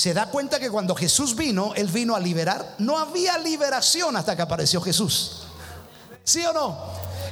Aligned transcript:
Se 0.00 0.14
da 0.14 0.30
cuenta 0.30 0.58
que 0.58 0.70
cuando 0.70 0.94
Jesús 0.94 1.36
vino, 1.36 1.74
Él 1.74 1.86
vino 1.88 2.16
a 2.16 2.20
liberar. 2.20 2.76
No 2.78 2.96
había 2.96 3.36
liberación 3.36 4.16
hasta 4.16 4.34
que 4.34 4.40
apareció 4.40 4.80
Jesús. 4.80 5.42
¿Sí 6.24 6.42
o 6.42 6.54
no? 6.54 6.78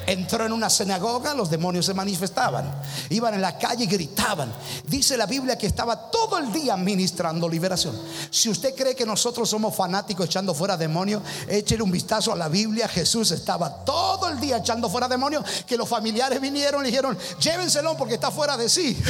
Entró 0.06 0.44
en 0.44 0.52
una 0.52 0.68
sinagoga, 0.68 1.33
los 1.33 1.49
demonios 1.49 1.86
se 1.86 1.94
manifestaban. 1.94 2.70
Iban 3.08 3.33
en 3.33 3.41
la 3.41 3.57
calle 3.57 3.84
y 3.84 3.86
gritaban. 3.86 4.52
Dice 4.84 5.17
la 5.17 5.25
Biblia 5.25 5.57
que 5.57 5.67
estaba 5.67 6.10
todo 6.10 6.36
el 6.36 6.52
día 6.52 6.76
ministrando 6.76 7.49
liberación. 7.49 7.99
Si 8.29 8.50
usted 8.50 8.75
cree 8.75 8.95
que 8.95 9.07
nosotros 9.07 9.48
somos 9.48 9.75
fanáticos 9.75 10.27
echando 10.27 10.53
fuera 10.53 10.77
demonios, 10.77 11.23
échele 11.48 11.82
un 11.82 11.91
vistazo 11.91 12.35
a 12.35 12.37
la 12.37 12.48
Biblia. 12.48 12.87
Jesús 12.87 13.30
estaba 13.30 13.82
todo 13.82 14.29
el 14.29 14.39
día 14.39 14.59
echando 14.59 14.91
fuera 14.91 15.09
demonios. 15.09 15.43
Que 15.66 15.79
los 15.79 15.89
familiares 15.89 16.39
vinieron 16.39 16.82
y 16.85 16.89
dijeron, 16.91 17.16
llévenselo 17.41 17.96
porque 17.96 18.16
está 18.16 18.30
fuera 18.30 18.59
de 18.59 18.69
sí. 18.69 18.95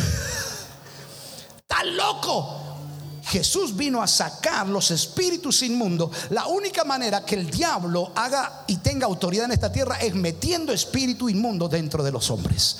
Está 1.68 1.82
loco. 1.82 2.57
Jesús 3.28 3.76
vino 3.76 4.02
a 4.02 4.06
sacar 4.06 4.66
los 4.66 4.90
espíritus 4.90 5.62
inmundos. 5.62 6.10
La 6.30 6.46
única 6.46 6.84
manera 6.84 7.24
que 7.24 7.34
el 7.34 7.50
diablo 7.50 8.10
haga 8.14 8.64
y 8.66 8.78
tenga 8.78 9.06
autoridad 9.06 9.44
en 9.44 9.52
esta 9.52 9.70
tierra 9.70 9.96
es 9.96 10.14
metiendo 10.14 10.72
espíritu 10.72 11.28
inmundo 11.28 11.68
dentro 11.68 12.02
de 12.02 12.10
los 12.10 12.30
hombres. 12.30 12.76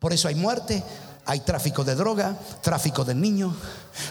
Por 0.00 0.12
eso 0.12 0.26
hay 0.26 0.34
muerte, 0.34 0.82
hay 1.26 1.40
tráfico 1.40 1.84
de 1.84 1.94
droga, 1.94 2.36
tráfico 2.60 3.04
de 3.04 3.14
niños, 3.14 3.54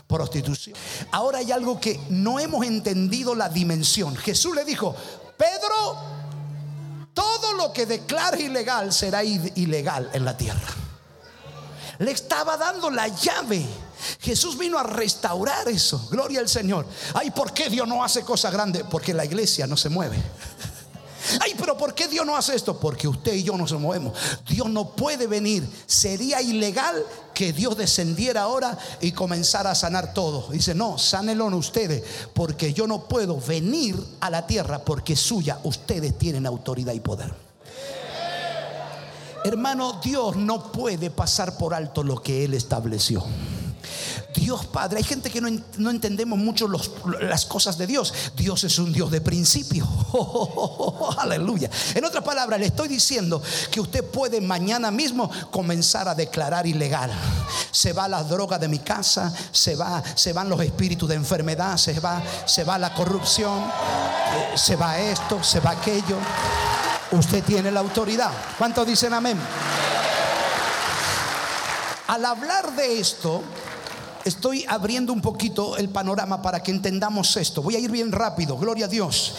prostitución. 0.07 0.76
Ahora 1.12 1.40
hay 1.40 1.52
algo 1.52 1.80
que 1.81 1.99
no 2.09 2.40
hemos 2.40 2.65
entendido 2.65 3.35
la 3.35 3.49
dimensión. 3.49 4.15
Jesús 4.15 4.55
le 4.55 4.63
dijo, 4.63 4.95
Pedro, 5.38 5.98
todo 7.13 7.54
lo 7.54 7.73
que 7.73 7.85
declare 7.85 8.41
ilegal 8.41 8.93
será 8.93 9.21
ilegal 9.21 10.09
en 10.13 10.23
la 10.23 10.38
tierra. 10.38 10.73
Le 11.99 12.12
estaba 12.12 12.55
dando 12.55 12.90
la 12.90 13.09
llave 13.09 13.65
Jesús 14.20 14.57
vino 14.57 14.77
a 14.77 14.84
restaurar 14.84 15.67
eso. 15.67 16.07
Gloria 16.09 16.39
al 16.39 16.49
Señor. 16.49 16.85
Ay, 17.13 17.31
¿por 17.31 17.53
qué 17.53 17.70
Dios 17.70 17.88
no 17.88 18.03
hace 18.03 18.23
cosas 18.23 18.52
grandes? 18.52 18.84
Porque 18.89 19.13
la 19.13 19.26
iglesia 19.26 19.67
no 19.67 19.77
se 19.77 19.89
mueve. 19.89 20.18
Ay, 21.41 21.55
pero 21.57 21.77
¿por 21.77 21.93
qué 21.93 22.07
Dios 22.07 22.26
no 22.26 22.35
hace 22.35 22.55
esto? 22.55 22.79
Porque 22.79 23.07
usted 23.07 23.34
y 23.34 23.43
yo 23.43 23.57
no 23.57 23.68
se 23.68 23.76
movemos. 23.76 24.13
Dios 24.48 24.70
no 24.70 24.90
puede 24.90 25.27
venir. 25.27 25.68
Sería 25.85 26.41
ilegal 26.41 27.04
que 27.34 27.54
Dios 27.54 27.77
descendiera 27.77 28.41
ahora 28.43 28.77
y 29.01 29.12
comenzara 29.13 29.71
a 29.71 29.76
sanar 29.76 30.13
todo. 30.13 30.49
Dice, 30.51 30.76
no, 30.76 30.98
sánelo 30.98 31.46
ustedes, 31.48 32.04
porque 32.34 32.74
yo 32.74 32.87
no 32.87 33.07
puedo 33.07 33.40
venir 33.40 33.96
a 34.20 34.29
la 34.29 34.46
tierra 34.48 34.84
porque 34.84 35.15
suya. 35.15 35.59
Ustedes 35.63 36.18
tienen 36.18 36.46
autoridad 36.46 36.93
y 36.93 36.99
poder. 36.99 37.34
Hermano, 39.46 39.99
Dios 40.01 40.37
no 40.37 40.71
puede 40.71 41.09
pasar 41.09 41.57
por 41.57 41.74
alto 41.74 42.04
lo 42.04 42.21
que 42.21 42.46
Él 42.46 42.54
estableció. 42.54 43.26
Dios 44.34 44.65
Padre. 44.65 44.98
Hay 44.98 45.03
gente 45.03 45.29
que 45.29 45.41
no, 45.41 45.89
entendemos 45.89 46.37
mucho 46.37 46.67
las 46.67 47.45
cosas 47.45 47.77
de 47.77 47.87
Dios. 47.87 48.13
Dios 48.35 48.63
es 48.63 48.77
un 48.79 48.91
Dios 48.91 49.12
de 49.12 49.21
principio. 49.21 49.87
aleluya. 51.17 51.70
En 51.93 52.03
otras 52.05 52.23
palabras, 52.23 52.59
le 52.59 52.67
estoy 52.67 52.87
diciendo 52.87 53.41
que 53.71 53.79
usted 53.79 54.03
puede 54.03 54.41
mañana 54.41 54.91
mismo 54.91 55.29
comenzar 55.51 56.07
a 56.07 56.15
declarar 56.15 56.67
ilegal. 56.67 57.12
Se 57.71 57.93
va 57.93 58.07
la 58.07 58.23
droga 58.23 58.57
de 58.57 58.67
mi 58.67 58.79
casa, 58.79 59.34
se 59.51 59.75
va, 59.75 60.03
se 60.15 60.34
van 60.34 60.49
los 60.49 60.62
espíritus 60.62 61.09
de 61.09 61.15
enfermedad, 61.15 61.77
se 61.77 61.99
va, 61.99 62.21
se 62.45 62.63
va 62.63 62.77
la 62.77 62.93
corrupción, 62.93 63.59
eh, 63.59 64.57
se 64.57 64.75
va 64.75 65.00
esto, 65.00 65.44
se 65.44 65.59
va 65.59 65.72
aquello. 65.72 66.18
Usted 67.12 67.44
tiene 67.44 67.72
la 67.72 67.79
autoridad. 67.79 68.31
¿Cuántos 68.57 68.88
dicen 68.88 69.13
amén? 69.13 69.38
Al 72.07 72.25
hablar 72.25 72.75
de 72.75 73.00
esto, 73.00 73.44
estoy 74.25 74.66
abriendo 74.68 75.13
un 75.13 75.22
poquito 75.22 75.78
el 75.78 75.90
panorama 75.90 76.41
para 76.41 76.62
que 76.62 76.72
entendamos 76.72 77.35
esto. 77.38 77.62
Voy 77.62 77.75
a 77.75 77.79
ir 77.79 77.91
bien 77.91 78.12
rápido, 78.12 78.57
gloria 78.57 78.85
a 78.85 78.90
Dios. 78.90 79.35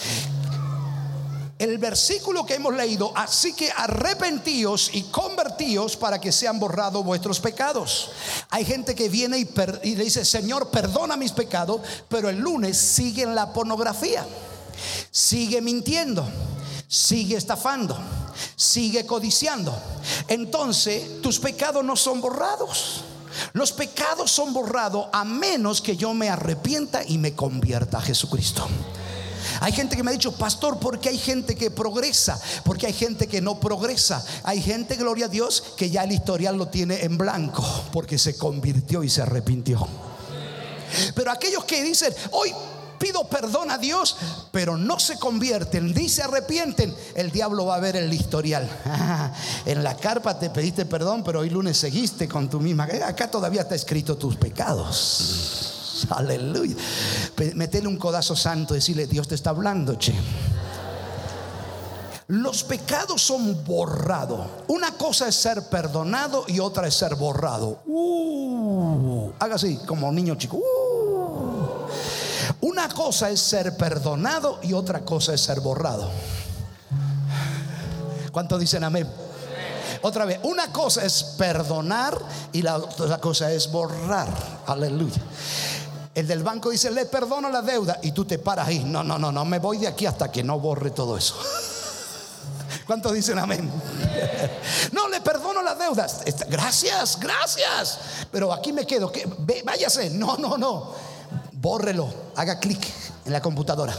El 1.59 1.79
versículo 1.79 2.45
que 2.45 2.55
hemos 2.55 2.75
leído, 2.75 3.13
así 3.15 3.53
que 3.53 3.71
arrepentíos 3.71 4.91
y 4.93 5.03
convertíos 5.05 5.97
para 5.97 6.21
que 6.21 6.33
sean 6.33 6.59
borrados 6.59 7.05
vuestros 7.05 7.39
pecados. 7.39 8.11
Hay 8.51 8.65
gente 8.65 8.95
que 8.95 9.09
viene 9.09 9.39
y, 9.39 9.49
y 9.85 9.95
le 9.95 10.05
dice, 10.05 10.25
Señor, 10.25 10.71
perdona 10.71 11.17
mis 11.17 11.33
pecados, 11.33 11.81
pero 12.09 12.29
el 12.29 12.39
lunes 12.39 12.77
sigue 12.77 13.23
en 13.23 13.37
la 13.37 13.53
pornografía, 13.53 14.27
sigue 15.13 15.61
mintiendo, 15.61 16.29
sigue 16.89 17.37
estafando, 17.37 17.97
sigue 18.57 19.07
codiciando. 19.07 19.75
Entonces 20.27 21.23
tus 21.23 21.39
pecados 21.39 21.85
no 21.85 21.95
son 21.95 22.21
borrados. 22.21 23.05
Los 23.53 23.73
pecados 23.73 24.31
son 24.31 24.53
borrados 24.53 25.09
a 25.13 25.25
menos 25.25 25.81
que 25.81 25.97
yo 25.97 26.15
me 26.15 26.29
arrepienta 26.29 27.03
y 27.07 27.19
me 27.19 27.35
convierta 27.35 27.99
a 27.99 28.03
Jesucristo. 28.03 28.69
Hay 29.61 29.73
gente 29.73 29.97
que 29.97 30.03
me 30.03 30.11
ha 30.11 30.15
dicho, 30.15 30.33
pastor, 30.33 30.79
porque 30.79 31.09
hay 31.09 31.19
gente 31.19 31.55
que 31.55 31.71
progresa, 31.71 32.41
porque 32.65 32.87
hay 32.87 32.93
gente 32.93 33.27
que 33.27 33.41
no 33.41 33.61
progresa. 33.61 34.25
Hay 34.43 34.61
gente, 34.61 34.97
gloria 34.97 35.27
a 35.27 35.29
Dios, 35.29 35.63
que 35.77 35.91
ya 35.91 36.05
el 36.05 36.13
historial 36.13 36.57
lo 36.57 36.69
tiene 36.69 37.05
en 37.05 37.17
blanco, 37.19 37.65
porque 37.93 38.19
se 38.19 38.37
convirtió 38.37 39.03
y 39.03 39.11
se 39.11 39.23
arrepintió. 39.23 39.87
Pero 41.15 41.31
aquellos 41.31 41.65
que 41.65 41.83
dicen, 41.83 42.13
hoy 42.31 42.53
pido 43.05 43.25
perdón 43.25 43.71
a 43.71 43.77
Dios, 43.77 44.17
pero 44.51 44.79
no 44.79 44.99
se 44.99 45.19
convierten, 45.19 45.93
ni 45.93 46.09
se 46.09 46.23
arrepienten, 46.23 46.95
el 47.15 47.31
diablo 47.31 47.67
va 47.67 47.77
a 47.77 47.81
ver 47.81 47.97
el 47.97 48.11
historial. 48.11 48.67
en 49.67 49.85
la 49.85 49.95
carpa 49.95 50.39
te 50.39 50.49
pediste 50.49 50.87
perdón, 50.87 51.23
pero 51.23 51.41
hoy 51.41 51.51
lunes 51.51 51.77
seguiste 51.77 52.27
con 52.27 52.49
tu 52.49 52.61
misma. 52.61 52.85
Acá 53.07 53.31
todavía 53.31 53.61
está 53.61 53.75
escrito 53.75 54.17
tus 54.17 54.37
pecados. 54.37 56.07
Aleluya. 56.09 56.77
Metele 57.55 57.89
un 57.89 57.99
codazo 57.99 58.35
santo 58.35 58.73
decirle, 58.73 59.07
Dios 59.07 59.29
te 59.29 59.35
está 59.35 59.51
hablando, 59.51 59.99
che. 59.99 60.15
Los 62.29 62.65
pecados 62.65 63.21
son 63.21 63.67
borrados. 63.67 64.47
Una 64.69 64.93
cosa 64.93 65.29
es 65.29 65.35
ser 65.35 65.69
perdonado 65.69 66.47
y 66.49 66.59
otra 66.59 66.89
es 66.89 66.95
ser 66.95 67.17
borrado. 67.17 67.83
Uh, 67.85 69.31
haga 69.39 69.57
así, 69.57 69.79
como 69.87 70.11
niño 70.11 70.37
chico. 70.37 70.57
Uh. 70.57 70.84
Una 72.85 72.95
cosa 72.95 73.31
es 73.31 73.41
ser 73.41 73.79
perdonado 73.79 74.59
y 74.63 74.75
otra 74.75 75.01
cosa 75.07 75.33
es 75.33 75.41
ser 75.41 75.61
borrado. 75.61 76.11
¿Cuántos 78.31 78.61
dicen 78.61 78.85
amén? 78.85 79.11
Otra 80.03 80.27
vez, 80.27 80.39
una 80.43 80.71
cosa 80.71 81.03
es 81.03 81.25
perdonar 81.39 82.21
y 82.53 82.61
la 82.61 82.77
otra 82.77 83.17
cosa 83.17 83.51
es 83.51 83.73
borrar. 83.73 84.29
Aleluya. 84.67 85.23
El 86.15 86.27
del 86.27 86.43
banco 86.43 86.69
dice, 86.69 86.91
le 86.91 87.07
perdono 87.07 87.49
la 87.49 87.63
deuda 87.63 88.01
y 88.03 88.13
tú 88.13 88.27
te 88.27 88.39
paras 88.39 88.69
ahí. 88.69 88.85
No, 88.85 89.03
no, 89.03 89.19
no, 89.19 89.33
no, 89.33 89.47
me 89.47 89.61
voy 89.61 89.79
de 89.79 89.87
aquí 89.89 90.05
hasta 90.05 90.31
que 90.31 90.45
no 90.45 90.61
borre 90.61 90.91
todo 90.91 91.17
eso. 91.17 91.37
¿Cuántos 92.87 93.15
dicen 93.15 93.39
amén? 93.39 93.73
No, 94.93 95.09
le 95.09 95.23
perdono 95.23 95.63
las 95.63 95.79
deudas. 95.79 96.21
Gracias, 96.51 97.19
gracias. 97.19 97.99
Pero 98.31 98.53
aquí 98.53 98.75
me 98.75 98.87
quedo. 98.87 99.11
Váyase. 99.65 100.11
No, 100.11 100.37
no, 100.37 100.59
no 100.59 101.14
bórrelo, 101.65 102.13
haga 102.37 102.61
clic 102.61 102.87
en 103.25 103.33
la 103.33 103.41
computadora. 103.41 103.95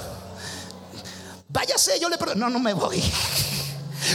Váyase, 1.50 2.00
yo 2.00 2.10
le 2.10 2.18
perdono. 2.18 2.42
No, 2.46 2.50
no 2.52 2.60
me 2.60 2.74
voy. 2.74 3.02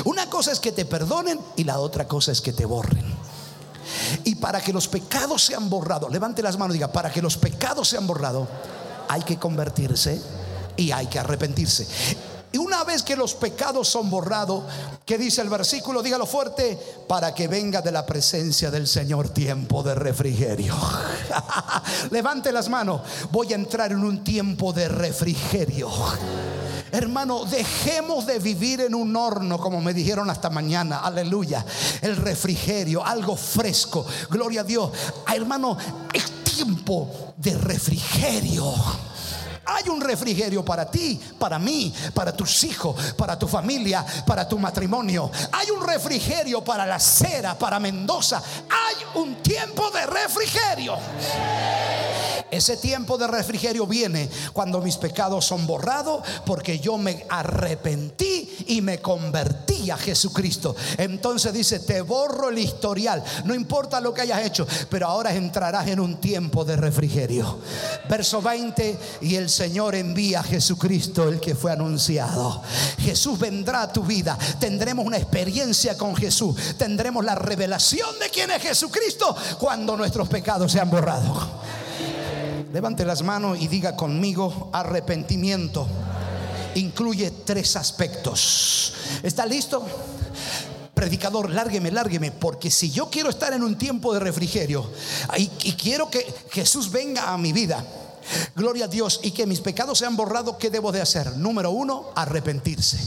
Una 0.05 0.31
cosa 0.31 0.53
es 0.53 0.61
que 0.61 0.71
te 0.71 0.84
perdonen 0.84 1.41
y 1.56 1.65
la 1.65 1.81
otra 1.81 2.06
cosa 2.06 2.31
es 2.31 2.41
que 2.41 2.53
te 2.53 2.65
borren. 2.65 3.05
Y 4.22 4.37
para 4.37 4.61
que 4.61 4.72
los 4.72 4.87
pecados 4.87 5.43
sean 5.43 5.69
borrados, 5.69 6.12
levante 6.12 6.43
las 6.43 6.56
manos 6.56 6.77
y 6.77 6.78
diga, 6.78 6.93
para 6.93 7.11
que 7.11 7.21
los 7.21 7.37
pecados 7.37 7.88
sean 7.88 8.06
borrados, 8.06 8.49
hay 9.09 9.22
que 9.22 9.37
convertirse 9.37 10.22
y 10.77 10.93
hay 10.93 11.09
que 11.09 11.19
arrepentirse. 11.19 11.88
Y 12.53 12.59
una 12.59 12.83
vez 12.83 13.03
que 13.03 13.15
los 13.15 13.34
pecados 13.34 13.88
son 13.88 14.11
borrados, 14.11 14.65
¿qué 15.06 15.16
dice 15.16 15.41
el 15.41 15.49
versículo? 15.49 16.03
Dígalo 16.03 16.27
fuerte, 16.27 16.78
para 17.06 17.33
que 17.33 17.47
venga 17.47 17.81
de 17.81 17.93
la 17.93 18.05
presencia 18.05 18.71
del 18.71 18.88
Señor 18.88 19.28
tiempo 19.28 19.83
de 19.84 19.94
refrigerio. 19.94 20.75
Levante 22.11 22.50
las 22.50 22.69
manos, 22.69 23.03
voy 23.31 23.53
a 23.53 23.56
entrar 23.56 23.93
en 23.93 24.03
un 24.03 24.25
tiempo 24.25 24.73
de 24.73 24.88
refrigerio. 24.88 25.91
Hermano, 26.93 27.44
dejemos 27.44 28.26
de 28.26 28.41
vivir 28.41 28.81
en 28.81 28.97
un 28.97 29.14
horno, 29.14 29.58
como 29.58 29.81
me 29.81 29.94
dijeron 29.94 30.29
hasta 30.29 30.50
mañana. 30.50 30.99
Aleluya. 30.99 31.64
El 32.02 32.17
refrigerio, 32.17 33.05
algo 33.05 33.37
fresco. 33.37 34.05
Gloria 34.29 34.62
a 34.62 34.64
Dios. 34.64 34.91
Hermano, 35.32 35.76
es 36.12 36.43
tiempo 36.43 37.32
de 37.37 37.56
refrigerio. 37.56 38.75
Hay 39.72 39.88
un 39.88 40.00
refrigerio 40.00 40.64
para 40.64 40.90
ti, 40.90 41.20
para 41.38 41.58
mí, 41.58 41.94
para 42.12 42.32
tus 42.32 42.64
hijos, 42.64 43.14
para 43.14 43.38
tu 43.38 43.46
familia, 43.46 44.05
para 44.26 44.49
tu 44.49 44.58
matrimonio. 44.58 45.31
Hay 45.52 45.70
un 45.70 45.87
refrigerio 45.87 46.62
para 46.64 46.84
la 46.84 46.99
cera, 46.99 47.56
para 47.56 47.78
Mendoza. 47.78 48.43
Hay 48.69 49.20
un 49.22 49.37
tiempo 49.37 49.90
de 49.90 50.06
refrigerio. 50.06 50.96
Ese 52.50 52.76
tiempo 52.76 53.17
de 53.17 53.26
refrigerio 53.26 53.87
viene 53.87 54.29
cuando 54.52 54.81
mis 54.81 54.97
pecados 54.97 55.44
son 55.44 55.67
borrados 55.67 56.23
porque 56.44 56.79
yo 56.79 56.99
me 56.99 57.26
arrepentí 57.29 58.64
y 58.69 58.81
me 58.81 59.00
convertí 59.00 59.91
a 59.91 59.97
Jesucristo. 59.97 60.75
Entonces 60.99 61.52
dice, 61.52 61.81
te 61.81 62.00
borro 62.02 62.50
el 62.50 62.58
historial, 62.58 63.23
no 63.44 63.55
importa 63.55 64.00
lo 64.00 64.12
que 64.12 64.23
hayas 64.23 64.44
hecho, 64.44 64.67
pero 64.88 65.06
ahora 65.06 65.35
entrarás 65.35 65.88
en 65.88 66.00
un 66.00 66.20
tiempo 66.20 66.64
de 66.64 66.76
refrigerio. 66.76 67.58
Verso 68.08 68.43
20, 68.43 68.99
y 69.23 69.37
el 69.37 69.49
Señor 69.49 69.94
envía 69.94 70.41
a 70.41 70.44
Jesucristo, 70.44 71.29
el 71.29 71.41
que 71.41 71.55
fue 71.55 71.73
anunciado. 71.73 72.62
Jesús 72.99 73.38
vendrá 73.38 73.82
a 73.82 73.93
tu 73.93 74.02
vida, 74.02 74.37
tendremos 74.58 75.06
una 75.06 75.17
experiencia 75.17 75.97
con 75.97 76.14
Jesús, 76.17 76.56
tendremos 76.76 77.25
la 77.25 77.35
revelación 77.35 78.19
de 78.19 78.29
quién 78.29 78.50
es 78.50 78.62
Jesucristo 78.62 79.35
cuando 79.58 79.97
nuestros 79.97 80.29
pecados 80.29 80.73
sean 80.73 80.91
borrados. 80.91 81.60
Levante 82.72 83.05
las 83.05 83.22
manos 83.22 83.61
y 83.61 83.67
diga 83.69 83.96
conmigo, 83.96 84.70
arrepentimiento 84.72 85.87
incluye 86.75 87.31
tres 87.44 87.76
aspectos. 87.76 88.93
¿Está 89.22 89.44
listo? 89.46 89.84
Predicador, 90.94 91.50
lárgueme, 91.50 91.90
lárgueme, 91.90 92.31
porque 92.31 92.70
si 92.70 92.90
yo 92.90 93.11
quiero 93.11 93.31
estar 93.31 93.52
en 93.52 93.62
un 93.62 93.76
tiempo 93.76 94.12
de 94.12 94.20
refrigerio 94.20 94.88
y, 95.37 95.49
quiero 95.72 96.11
que 96.11 96.25
Jesús 96.50 96.90
venga 96.90 97.32
a 97.32 97.38
mi 97.38 97.52
vida, 97.52 97.84
Gloria 98.55 98.84
a 98.84 98.88
Dios 98.88 99.19
y 99.25 99.32
que 99.32 99.46
mis 99.46 99.61
pecados 99.61 99.99
sean 99.99 100.14
borrados, 100.14 100.56
¿qué 100.56 100.70
debo 100.70 100.93
de 100.93 101.00
hacer? 101.00 101.37
Número 101.37 101.70
uno, 101.73 102.11
arrepentirse. 102.14 102.99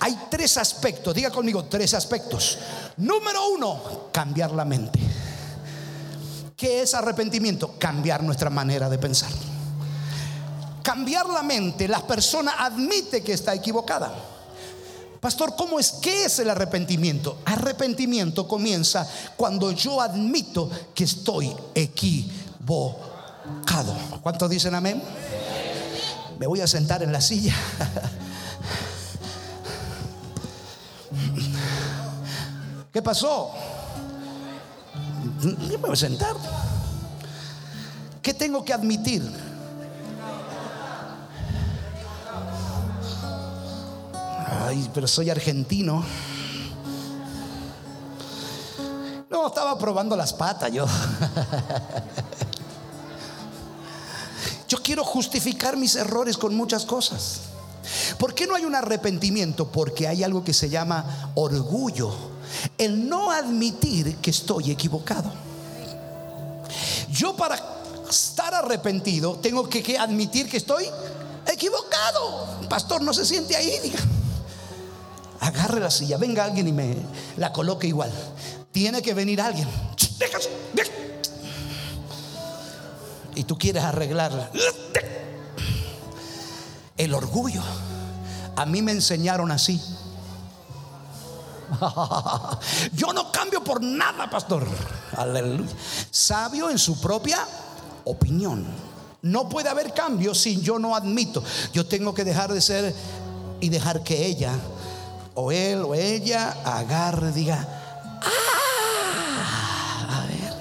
Hay 0.00 0.18
tres 0.28 0.58
aspectos, 0.58 1.14
diga 1.14 1.30
conmigo, 1.30 1.64
tres 1.64 1.94
aspectos. 1.94 2.58
Número 2.98 3.48
uno, 3.48 4.10
cambiar 4.12 4.50
la 4.50 4.66
mente. 4.66 4.98
¿Qué 6.56 6.80
es 6.80 6.94
arrepentimiento? 6.94 7.74
Cambiar 7.78 8.22
nuestra 8.22 8.48
manera 8.48 8.88
de 8.88 8.98
pensar. 8.98 9.30
Cambiar 10.82 11.28
la 11.28 11.42
mente, 11.42 11.86
la 11.86 12.06
persona 12.06 12.54
admite 12.58 13.22
que 13.22 13.34
está 13.34 13.54
equivocada. 13.54 14.14
Pastor, 15.20 15.54
¿cómo 15.56 15.78
es? 15.78 15.92
¿Qué 15.92 16.24
es 16.24 16.38
el 16.38 16.48
arrepentimiento? 16.48 17.40
Arrepentimiento 17.44 18.48
comienza 18.48 19.06
cuando 19.36 19.72
yo 19.72 20.00
admito 20.00 20.70
que 20.94 21.04
estoy 21.04 21.54
equivocado. 21.74 23.04
¿Cuántos 24.22 24.48
dicen 24.48 24.74
amén? 24.74 25.02
Me 26.38 26.46
voy 26.46 26.60
a 26.60 26.66
sentar 26.66 27.02
en 27.02 27.12
la 27.12 27.20
silla. 27.20 27.54
¿Qué 32.92 33.02
pasó? 33.02 33.52
Yo 35.42 35.50
me 35.70 35.76
voy 35.76 35.92
a 35.92 35.96
sentar. 35.96 36.34
¿Qué 38.22 38.32
tengo 38.34 38.64
que 38.64 38.72
admitir? 38.72 39.22
Ay, 44.66 44.90
pero 44.92 45.06
soy 45.06 45.30
argentino. 45.30 46.04
No, 49.30 49.46
estaba 49.46 49.78
probando 49.78 50.16
las 50.16 50.32
patas 50.32 50.72
yo. 50.72 50.86
Yo 54.68 54.82
quiero 54.82 55.04
justificar 55.04 55.76
mis 55.76 55.94
errores 55.94 56.36
con 56.36 56.56
muchas 56.56 56.84
cosas. 56.84 57.42
¿Por 58.18 58.34
qué 58.34 58.48
no 58.48 58.56
hay 58.56 58.64
un 58.64 58.74
arrepentimiento? 58.74 59.70
Porque 59.70 60.08
hay 60.08 60.24
algo 60.24 60.42
que 60.42 60.52
se 60.52 60.68
llama 60.68 61.30
orgullo 61.36 62.35
el 62.78 63.08
no 63.08 63.30
admitir 63.30 64.16
que 64.16 64.30
estoy 64.30 64.70
equivocado. 64.70 65.32
Yo 67.10 67.36
para 67.36 67.58
estar 68.08 68.54
arrepentido 68.54 69.36
tengo 69.36 69.68
que, 69.68 69.98
admitir 69.98 70.48
que 70.48 70.56
estoy 70.56 70.86
equivocado. 71.46 72.60
Pastor, 72.68 73.02
no 73.02 73.12
se 73.12 73.24
siente 73.24 73.56
ahí, 73.56 73.78
diga. 73.82 73.98
Agarre 75.40 75.80
la 75.80 75.90
silla, 75.90 76.16
venga 76.16 76.44
alguien 76.44 76.68
y 76.68 76.72
me 76.72 76.96
la 77.36 77.52
coloque 77.52 77.86
igual. 77.86 78.12
Tiene 78.72 79.02
que 79.02 79.14
venir 79.14 79.40
alguien. 79.40 79.68
Y 83.34 83.44
tú 83.44 83.58
quieres 83.58 83.84
arreglarla. 83.84 84.50
El 86.96 87.14
orgullo. 87.14 87.62
A 88.56 88.64
mí 88.64 88.80
me 88.80 88.92
enseñaron 88.92 89.52
así. 89.52 89.80
Yo 92.94 93.12
no 93.12 93.30
cambio 93.32 93.62
por 93.62 93.82
nada, 93.82 94.28
pastor. 94.30 94.66
Aleluya. 95.16 95.70
Sabio 96.10 96.70
en 96.70 96.78
su 96.78 97.00
propia 97.00 97.38
opinión. 98.04 98.66
No 99.22 99.48
puede 99.48 99.68
haber 99.68 99.92
cambio 99.92 100.34
si 100.34 100.60
yo 100.60 100.78
no 100.78 100.94
admito. 100.94 101.42
Yo 101.72 101.84
tengo 101.86 102.14
que 102.14 102.22
dejar 102.22 102.52
de 102.52 102.60
ser 102.60 102.94
y 103.60 103.68
dejar 103.70 104.04
que 104.04 104.24
ella 104.26 104.52
o 105.34 105.50
él 105.50 105.82
o 105.82 105.94
ella 105.94 106.56
agarre, 106.64 107.32
diga, 107.32 107.66
ah, 108.22 110.06
a 110.10 110.26
ver, 110.26 110.54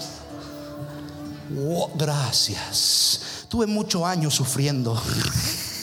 oh, 1.70 1.92
gracias. 1.96 3.46
Tuve 3.50 3.68
muchos 3.68 4.04
años 4.04 4.34
sufriendo. 4.34 5.00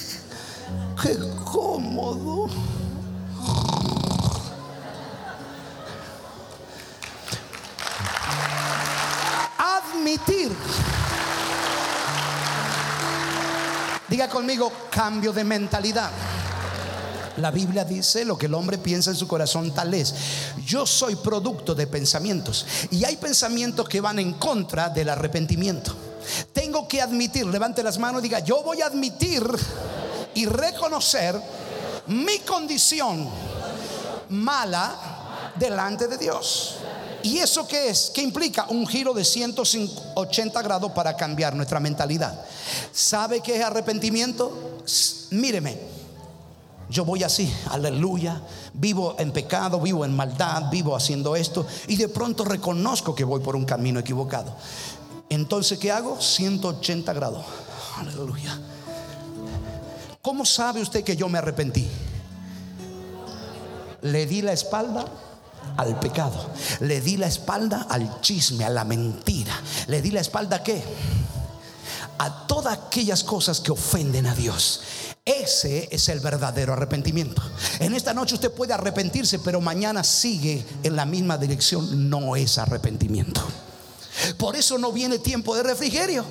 Qué 1.03 1.17
cómodo. 1.45 2.49
Diga 14.13 14.29
conmigo, 14.29 14.71
cambio 14.91 15.33
de 15.33 15.43
mentalidad. 15.43 16.11
La 17.39 17.51
Biblia 17.51 17.83
dice 17.83 18.27
lo 18.27 18.37
que 18.37 18.45
el 18.45 18.53
hombre 18.53 18.77
piensa 18.77 19.09
en 19.09 19.17
su 19.17 19.27
corazón 19.27 19.73
tal 19.73 19.95
es. 19.95 20.15
Yo 20.67 20.87
soy 20.87 21.17
producto 21.17 21.75
de 21.75 21.87
pensamientos 21.87 22.67
y 22.91 23.07
hay 23.07 23.17
pensamientos 23.17 23.89
que 23.89 24.03
van 24.03 24.19
en 24.19 24.35
contra 24.35 24.91
del 24.91 25.09
arrepentimiento. 25.09 25.97
Tengo 26.53 26.87
que 26.87 27.01
admitir, 27.01 27.47
levante 27.47 27.83
las 27.83 27.99
manos 27.99 28.21
y 28.21 28.25
diga, 28.25 28.41
yo 28.41 28.63
voy 28.63 28.83
a 28.83 28.87
admitir 28.89 29.43
y 30.35 30.45
reconocer 30.45 31.41
mi 32.09 32.41
condición 32.41 33.27
mala 34.29 35.53
delante 35.57 36.07
de 36.07 36.19
Dios. 36.19 36.82
¿Y 37.23 37.39
eso 37.39 37.67
qué 37.67 37.89
es? 37.89 38.11
¿Qué 38.15 38.23
implica? 38.23 38.67
Un 38.69 38.87
giro 38.87 39.15
de 39.15 39.25
180 39.25 40.63
grados 40.63 40.93
para 40.93 41.17
cambiar 41.17 41.55
nuestra 41.55 41.81
mentalidad. 41.81 42.45
¿Sabe 42.93 43.41
qué 43.41 43.57
es 43.57 43.65
arrepentimiento? 43.65 44.81
Míreme, 45.31 45.79
yo 46.91 47.05
voy 47.05 47.23
así, 47.23 47.51
aleluya, 47.71 48.43
vivo 48.75 49.17
en 49.19 49.33
pecado, 49.33 49.81
vivo 49.81 50.05
en 50.05 50.15
maldad, 50.15 50.71
vivo 50.71 50.95
haciendo 50.95 51.37
esto 51.37 51.67
y 51.89 51.97
de 51.97 52.09
pronto 52.09 52.45
reconozco 52.45 53.15
que 53.15 53.25
voy 53.25 53.41
por 53.41 53.57
un 53.57 53.65
camino 53.65 54.01
equivocado. 54.01 54.55
Entonces, 55.31 55.79
¿qué 55.79 55.91
hago? 55.91 56.21
180 56.21 57.13
grados. 57.15 57.45
Aleluya. 57.97 58.61
¿Cómo 60.21 60.45
sabe 60.45 60.83
usted 60.83 61.03
que 61.03 61.17
yo 61.17 61.29
me 61.29 61.39
arrepentí? 61.39 61.89
Le 64.03 64.27
di 64.27 64.43
la 64.43 64.53
espalda 64.53 65.07
al 65.77 65.99
pecado. 65.99 66.51
Le 66.81 67.01
di 67.01 67.17
la 67.17 67.27
espalda 67.27 67.87
al 67.89 68.21
chisme, 68.21 68.65
a 68.65 68.71
la 68.71 68.85
mentira. 68.85 69.55
Le 69.87 70.03
di 70.03 70.11
la 70.11 70.21
espalda 70.21 70.57
a 70.57 70.63
qué? 70.63 70.83
A 72.19 72.47
todas 72.47 72.79
aquellas 72.79 73.25
cosas 73.25 73.61
que 73.61 73.73
ofenden 73.73 74.27
a 74.27 74.35
Dios. 74.35 74.81
Ese 75.25 75.89
es 75.93 76.09
el 76.09 76.19
verdadero 76.19 76.73
arrepentimiento. 76.73 77.43
En 77.79 77.95
esta 77.95 78.13
noche 78.13 78.35
usted 78.35 78.51
puede 78.51 78.73
arrepentirse, 78.73 79.39
pero 79.39 79.61
mañana 79.61 80.03
sigue 80.03 80.65
en 80.83 80.97
la 80.97 81.07
misma 81.07 81.39
dirección. 81.39 82.11
No 82.11 82.35
es 82.35 82.59
arrepentimiento. 82.59 83.41
Por 84.37 84.57
eso 84.57 84.79
no 84.79 84.93
viene 84.93 85.19
tiempo 85.19 85.55
de 85.57 85.63
refrigerio. 85.63 86.25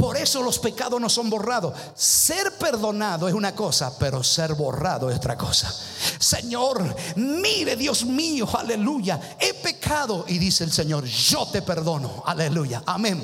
Por 0.00 0.16
eso 0.16 0.42
los 0.42 0.58
pecados 0.58 0.98
no 0.98 1.10
son 1.10 1.28
borrados. 1.28 1.74
Ser 1.94 2.56
perdonado 2.56 3.28
es 3.28 3.34
una 3.34 3.54
cosa, 3.54 3.98
pero 3.98 4.24
ser 4.24 4.54
borrado 4.54 5.10
es 5.10 5.16
otra 5.18 5.36
cosa. 5.36 5.70
Señor, 6.18 6.96
mire 7.16 7.76
Dios 7.76 8.06
mío, 8.06 8.48
aleluya. 8.56 9.36
He 9.38 9.52
pecado 9.52 10.24
y 10.26 10.38
dice 10.38 10.64
el 10.64 10.72
Señor, 10.72 11.04
yo 11.04 11.46
te 11.48 11.60
perdono. 11.60 12.22
Aleluya. 12.24 12.82
Amén. 12.86 13.22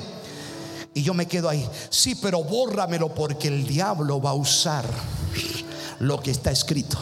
Y 0.93 1.01
yo 1.01 1.15
me 1.15 1.25
quedo 1.25 1.49
ahí. 1.49 1.67
Sí, 1.89 2.13
pero 2.13 2.43
bórramelo 2.43 3.11
porque 3.11 3.47
el 3.47 3.65
diablo 3.65 4.21
va 4.21 4.29
a 4.29 4.35
usar 4.35 4.85
lo 5.99 6.21
que 6.21 6.29
está 6.29 6.51
escrito. 6.51 6.99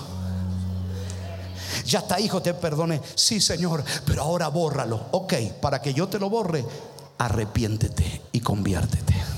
Ya 1.86 2.00
está, 2.00 2.18
hijo, 2.22 2.42
te 2.42 2.54
perdone. 2.54 3.02
Sí, 3.16 3.42
Señor, 3.42 3.84
pero 4.06 4.22
ahora 4.22 4.48
bórralo. 4.48 5.08
Ok, 5.12 5.34
para 5.60 5.82
que 5.82 5.94
yo 5.94 6.08
te 6.08 6.18
lo 6.18 6.30
borre, 6.30 6.66
arrepiéntete 7.18 8.22
y 8.32 8.40
conviértete. 8.40 9.35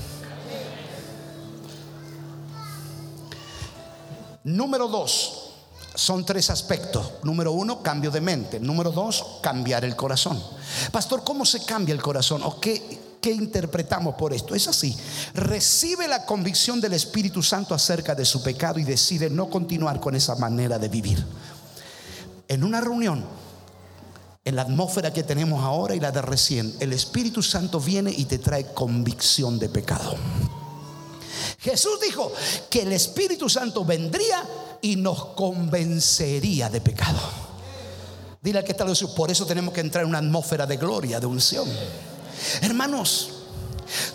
Número 4.48 4.88
dos, 4.88 5.50
son 5.94 6.24
tres 6.24 6.48
aspectos. 6.48 7.12
Número 7.22 7.52
uno, 7.52 7.82
cambio 7.82 8.10
de 8.10 8.22
mente. 8.22 8.58
Número 8.58 8.90
dos, 8.90 9.40
cambiar 9.42 9.84
el 9.84 9.94
corazón. 9.94 10.42
Pastor, 10.90 11.22
¿cómo 11.22 11.44
se 11.44 11.66
cambia 11.66 11.94
el 11.94 12.00
corazón? 12.00 12.42
¿O 12.42 12.58
qué, 12.58 13.18
¿qué 13.20 13.30
interpretamos 13.30 14.14
por 14.14 14.32
esto? 14.32 14.54
Es 14.54 14.66
así. 14.66 14.96
Recibe 15.34 16.08
la 16.08 16.24
convicción 16.24 16.80
del 16.80 16.94
Espíritu 16.94 17.42
Santo 17.42 17.74
acerca 17.74 18.14
de 18.14 18.24
su 18.24 18.42
pecado 18.42 18.78
y 18.78 18.84
decide 18.84 19.28
no 19.28 19.50
continuar 19.50 20.00
con 20.00 20.14
esa 20.14 20.34
manera 20.36 20.78
de 20.78 20.88
vivir. 20.88 21.22
En 22.48 22.64
una 22.64 22.80
reunión, 22.80 23.26
en 24.46 24.56
la 24.56 24.62
atmósfera 24.62 25.12
que 25.12 25.24
tenemos 25.24 25.62
ahora 25.62 25.94
y 25.94 26.00
la 26.00 26.10
de 26.10 26.22
recién, 26.22 26.74
el 26.80 26.94
Espíritu 26.94 27.42
Santo 27.42 27.80
viene 27.80 28.10
y 28.16 28.24
te 28.24 28.38
trae 28.38 28.72
convicción 28.72 29.58
de 29.58 29.68
pecado. 29.68 30.16
Jesús 31.58 32.00
dijo 32.00 32.32
que 32.70 32.82
el 32.82 32.92
Espíritu 32.92 33.48
Santo 33.48 33.84
vendría 33.84 34.44
y 34.80 34.96
nos 34.96 35.26
convencería 35.34 36.68
de 36.70 36.80
pecado. 36.80 37.18
Dile 38.40 38.60
al 38.60 38.64
que 38.64 38.72
está 38.72 38.86
por 39.16 39.30
eso 39.30 39.44
tenemos 39.44 39.74
que 39.74 39.80
entrar 39.80 40.04
en 40.04 40.10
una 40.10 40.18
atmósfera 40.18 40.66
de 40.66 40.76
gloria, 40.76 41.18
de 41.18 41.26
unción. 41.26 41.68
Hermanos, 42.62 43.30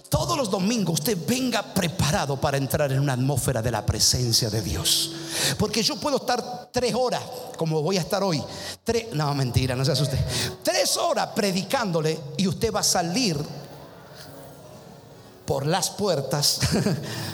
todos 0.08 0.38
los 0.38 0.50
domingos 0.50 1.00
usted 1.00 1.18
venga 1.28 1.62
preparado 1.74 2.40
para 2.40 2.58
entrar 2.58 2.92
en 2.94 3.00
una 3.00 3.14
atmósfera 3.14 3.62
de 3.62 3.72
la 3.72 3.86
presencia 3.86 4.50
de 4.50 4.62
Dios. 4.62 5.12
Porque 5.58 5.84
yo 5.84 5.98
puedo 5.98 6.18
estar 6.18 6.70
tres 6.72 6.96
horas, 6.96 7.22
como 7.58 7.82
voy 7.82 7.98
a 7.98 8.02
estar 8.02 8.24
hoy. 8.24 8.42
Tres, 8.84 9.08
no, 9.14 9.34
mentira, 9.36 9.76
no 9.76 9.84
se 9.84 9.92
asuste. 9.92 10.18
Tres 10.64 10.96
horas 10.96 11.30
predicándole 11.36 12.18
y 12.38 12.48
usted 12.48 12.72
va 12.74 12.80
a 12.80 12.84
salir 12.84 13.38
por 15.46 15.66
las 15.66 15.90
puertas 15.90 16.60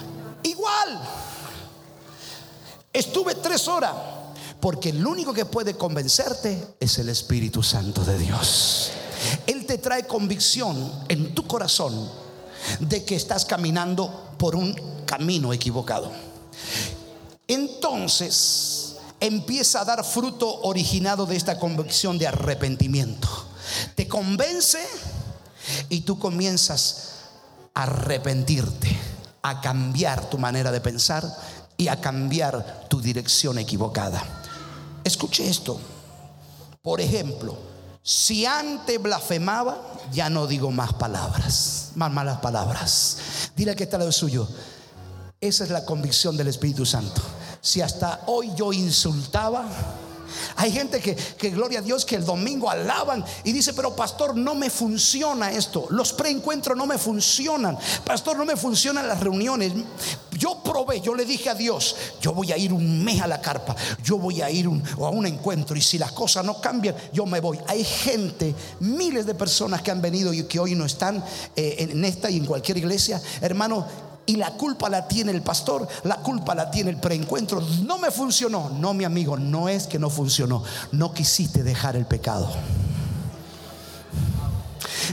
Estuve 2.92 3.36
tres 3.36 3.68
horas 3.68 3.94
porque 4.60 4.90
el 4.90 5.06
único 5.06 5.34
que 5.34 5.46
puede 5.46 5.76
convencerte 5.76 6.76
es 6.80 6.98
el 6.98 7.10
Espíritu 7.10 7.64
Santo 7.64 8.04
de 8.04 8.18
Dios. 8.18 8.92
Él 9.48 9.66
te 9.66 9.78
trae 9.78 10.06
convicción 10.06 10.92
en 11.08 11.34
tu 11.34 11.48
corazón 11.48 12.10
de 12.80 13.06
que 13.06 13.16
estás 13.16 13.46
caminando 13.46 14.34
por 14.38 14.56
un 14.56 14.74
camino 15.06 15.54
equivocado. 15.54 16.12
Entonces 17.48 18.96
empieza 19.20 19.82
a 19.82 19.86
dar 19.86 20.04
fruto 20.04 20.62
originado 20.62 21.26
de 21.26 21.36
esta 21.36 21.58
convicción 21.58 22.18
de 22.18 22.28
arrepentimiento. 22.28 23.28
Te 23.96 24.08
convence 24.08 24.80
y 25.90 26.02
tú 26.02 26.20
comienzas 26.20 27.10
a 27.74 27.84
arrepentirte, 27.84 28.98
a 29.50 29.62
cambiar 29.62 30.30
tu 30.30 30.38
manera 30.38 30.72
de 30.72 30.82
pensar 30.82 31.24
y 31.78 31.88
a 31.88 32.00
cambiar 32.00 32.86
tu 32.90 33.02
dirección 33.02 33.58
equivocada. 33.58 34.22
Escuche 35.04 35.50
esto. 35.50 35.80
Por 36.82 37.02
ejemplo, 37.02 37.58
si 38.02 38.46
antes 38.46 39.02
blasfemaba, 39.02 39.78
ya 40.12 40.30
no 40.30 40.48
digo 40.48 40.72
más 40.72 40.94
palabras, 40.94 41.92
más 41.96 42.12
malas 42.12 42.40
palabras. 42.40 43.18
Dile 43.56 43.76
que 43.76 43.84
está 43.84 43.98
lo 43.98 44.12
suyo. 44.12 44.48
Esa 45.42 45.64
es 45.64 45.70
la 45.70 45.86
convicción 45.86 46.36
del 46.36 46.48
Espíritu 46.48 46.86
Santo. 46.86 47.22
Si 47.62 47.82
hasta 47.82 48.22
hoy 48.28 48.52
yo 48.56 48.74
insultaba, 48.74 49.66
hay 50.56 50.72
gente 50.72 51.00
que, 51.00 51.16
que, 51.16 51.50
gloria 51.50 51.80
a 51.80 51.82
Dios, 51.82 52.06
que 52.06 52.16
el 52.16 52.26
domingo 52.26 52.70
alaban 52.70 53.24
y 53.44 53.52
dice, 53.52 53.74
pero 53.74 53.96
pastor, 53.96 54.36
no 54.36 54.56
me 54.56 54.70
funciona 54.70 55.52
esto. 55.52 55.88
Los 55.90 56.14
preencuentros 56.14 56.78
no 56.78 56.86
me 56.86 56.98
funcionan. 56.98 57.78
Pastor, 58.06 58.38
no 58.38 58.46
me 58.46 58.56
funcionan 58.56 59.08
las 59.08 59.20
reuniones. 59.20 59.74
Yo 60.32 60.62
probé, 60.64 61.02
yo 61.02 61.16
le 61.16 61.26
dije 61.26 61.50
a 61.50 61.56
Dios, 61.56 61.96
yo 62.22 62.34
voy 62.34 62.52
a 62.52 62.58
ir 62.58 62.72
un 62.72 63.04
mes 63.04 63.22
a 63.22 63.28
la 63.28 63.42
carpa, 63.42 63.76
yo 64.04 64.18
voy 64.18 64.42
a 64.42 64.50
ir 64.50 64.68
a 64.68 65.10
un 65.10 65.26
encuentro 65.26 65.76
y 65.76 65.82
si 65.82 65.98
las 65.98 66.14
cosas 66.14 66.46
no 66.46 66.62
cambian, 66.62 66.96
yo 67.12 67.26
me 67.26 67.42
voy. 67.42 67.60
Hay 67.68 67.84
gente, 67.84 68.56
miles 68.80 69.26
de 69.26 69.36
personas 69.36 69.82
que 69.82 69.92
han 69.92 70.02
venido 70.02 70.34
y 70.34 70.44
que 70.44 70.60
hoy 70.60 70.76
no 70.76 70.86
están 70.86 71.24
eh, 71.56 71.76
en 71.80 72.06
esta 72.06 72.30
y 72.30 72.38
en 72.38 72.46
cualquier 72.46 72.78
iglesia, 72.78 73.22
hermano 73.42 74.09
y 74.26 74.36
la 74.36 74.52
culpa 74.52 74.90
la 74.90 75.08
tiene 75.08 75.32
el 75.32 75.42
pastor, 75.42 75.88
la 76.04 76.18
culpa 76.18 76.54
la 76.54 76.70
tiene 76.70 76.92
el 76.92 76.98
preencuentro. 76.98 77.62
No 77.84 77.98
me 77.98 78.12
funcionó. 78.12 78.70
No, 78.70 78.94
mi 78.94 79.04
amigo, 79.04 79.38
no 79.38 79.68
es 79.70 79.88
que 79.88 79.98
no 79.98 80.10
funcionó. 80.10 80.64
No 80.92 81.14
quisiste 81.14 81.64
dejar 81.64 81.96
el 81.96 82.06
pecado. 82.06 82.50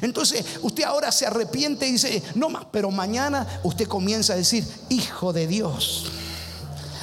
Entonces 0.02 0.44
usted 0.62 0.84
ahora 0.84 1.10
se 1.10 1.26
arrepiente 1.26 1.86
y 1.88 1.92
dice, 1.92 2.22
no 2.34 2.50
más, 2.50 2.66
pero 2.70 2.90
mañana 2.90 3.46
usted 3.62 3.88
comienza 3.88 4.34
a 4.34 4.36
decir, 4.36 4.66
hijo 4.90 5.32
de 5.32 5.46
Dios, 5.46 6.06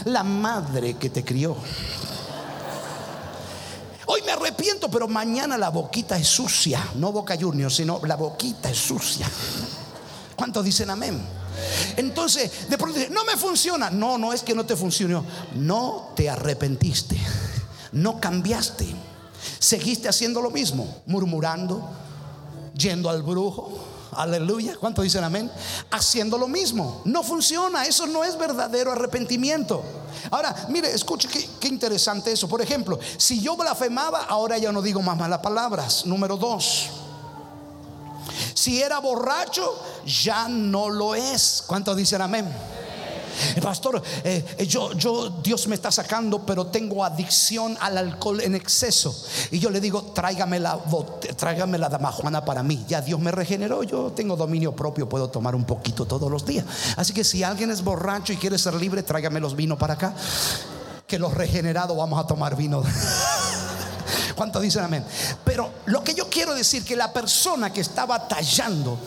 la 0.05 0.23
madre 0.23 0.95
que 0.95 1.09
te 1.09 1.23
crió. 1.23 1.55
Hoy 4.05 4.21
me 4.23 4.33
arrepiento, 4.33 4.91
pero 4.91 5.07
mañana 5.07 5.57
la 5.57 5.69
boquita 5.69 6.17
es 6.17 6.27
sucia, 6.27 6.85
no 6.95 7.11
Boca 7.11 7.35
Junior, 7.39 7.71
sino 7.71 7.99
la 8.05 8.15
boquita 8.15 8.69
es 8.69 8.77
sucia. 8.77 9.27
¿Cuántos 10.35 10.65
dicen 10.65 10.89
amén? 10.89 11.42
Entonces, 11.97 12.69
de 12.69 12.77
pronto 12.77 12.97
dice, 12.97 13.11
no 13.11 13.23
me 13.25 13.37
funciona. 13.37 13.89
No, 13.89 14.17
no 14.17 14.33
es 14.33 14.43
que 14.43 14.55
no 14.55 14.65
te 14.65 14.75
funcionó. 14.75 15.23
No 15.55 16.11
te 16.15 16.29
arrepentiste. 16.29 17.17
No 17.91 18.19
cambiaste. 18.19 18.87
Seguiste 19.59 20.09
haciendo 20.09 20.41
lo 20.41 20.49
mismo, 20.49 21.03
murmurando, 21.05 21.89
yendo 22.75 23.09
al 23.09 23.23
brujo. 23.23 23.79
Aleluya. 24.15 24.75
¿Cuánto 24.79 25.01
dicen 25.01 25.23
amén? 25.23 25.51
Haciendo 25.91 26.37
lo 26.37 26.47
mismo. 26.47 27.01
No 27.05 27.23
funciona. 27.23 27.85
Eso 27.85 28.05
no 28.07 28.23
es 28.23 28.37
verdadero 28.37 28.91
arrepentimiento. 28.91 29.83
Ahora, 30.31 30.55
mire, 30.69 30.91
escuche 30.91 31.27
qué, 31.27 31.67
interesante 31.67 32.31
eso. 32.31 32.47
Por 32.47 32.61
ejemplo, 32.61 32.99
si 33.17 33.41
yo 33.41 33.55
blasfemaba, 33.55 34.23
ahora 34.25 34.57
ya 34.57 34.71
no 34.71 34.81
digo 34.81 35.01
más 35.01 35.17
malas 35.17 35.39
palabras. 35.39 36.05
Número 36.05 36.37
dos. 36.37 36.89
Si 38.53 38.81
era 38.81 38.99
borracho, 38.99 39.79
ya 40.05 40.47
no 40.47 40.89
lo 40.89 41.15
es. 41.15 41.63
¿Cuántos 41.67 41.97
dicen 41.97 42.21
amén? 42.21 42.47
Pastor, 43.61 44.01
eh, 44.23 44.45
eh, 44.57 44.65
yo, 44.65 44.93
yo, 44.93 45.29
Dios 45.43 45.67
me 45.67 45.75
está 45.75 45.91
sacando, 45.91 46.45
pero 46.45 46.67
tengo 46.67 47.03
adicción 47.03 47.77
al 47.79 47.97
alcohol 47.97 48.41
en 48.41 48.55
exceso. 48.55 49.15
Y 49.51 49.59
yo 49.59 49.69
le 49.69 49.79
digo, 49.79 50.03
tráigame 50.13 50.59
la, 50.59 50.79
tráigame 51.35 51.77
la 51.77 51.89
damajuana 51.89 52.45
para 52.45 52.63
mí. 52.63 52.85
Ya 52.87 53.01
Dios 53.01 53.19
me 53.19 53.31
regeneró, 53.31 53.83
yo 53.83 54.11
tengo 54.11 54.35
dominio 54.35 54.75
propio, 54.75 55.09
puedo 55.09 55.29
tomar 55.29 55.55
un 55.55 55.65
poquito 55.65 56.05
todos 56.05 56.29
los 56.29 56.45
días. 56.45 56.65
Así 56.95 57.13
que 57.13 57.23
si 57.23 57.43
alguien 57.43 57.71
es 57.71 57.83
borracho 57.83 58.33
y 58.33 58.37
quiere 58.37 58.57
ser 58.57 58.75
libre, 58.75 59.03
tráigame 59.03 59.39
los 59.39 59.55
vinos 59.55 59.77
para 59.77 59.95
acá. 59.95 60.13
Que 61.07 61.19
los 61.19 61.33
regenerados 61.33 61.95
vamos 61.95 62.19
a 62.19 62.27
tomar 62.27 62.55
vino. 62.55 62.83
¿Cuántos 64.35 64.61
dicen 64.61 64.83
amén? 64.83 65.05
Pero 65.43 65.71
lo 65.85 66.03
que 66.03 66.13
yo 66.13 66.29
quiero 66.29 66.53
decir 66.53 66.83
que 66.83 66.95
la 66.95 67.11
persona 67.13 67.71
que 67.71 67.81
está 67.81 68.05
batallando 68.05 68.97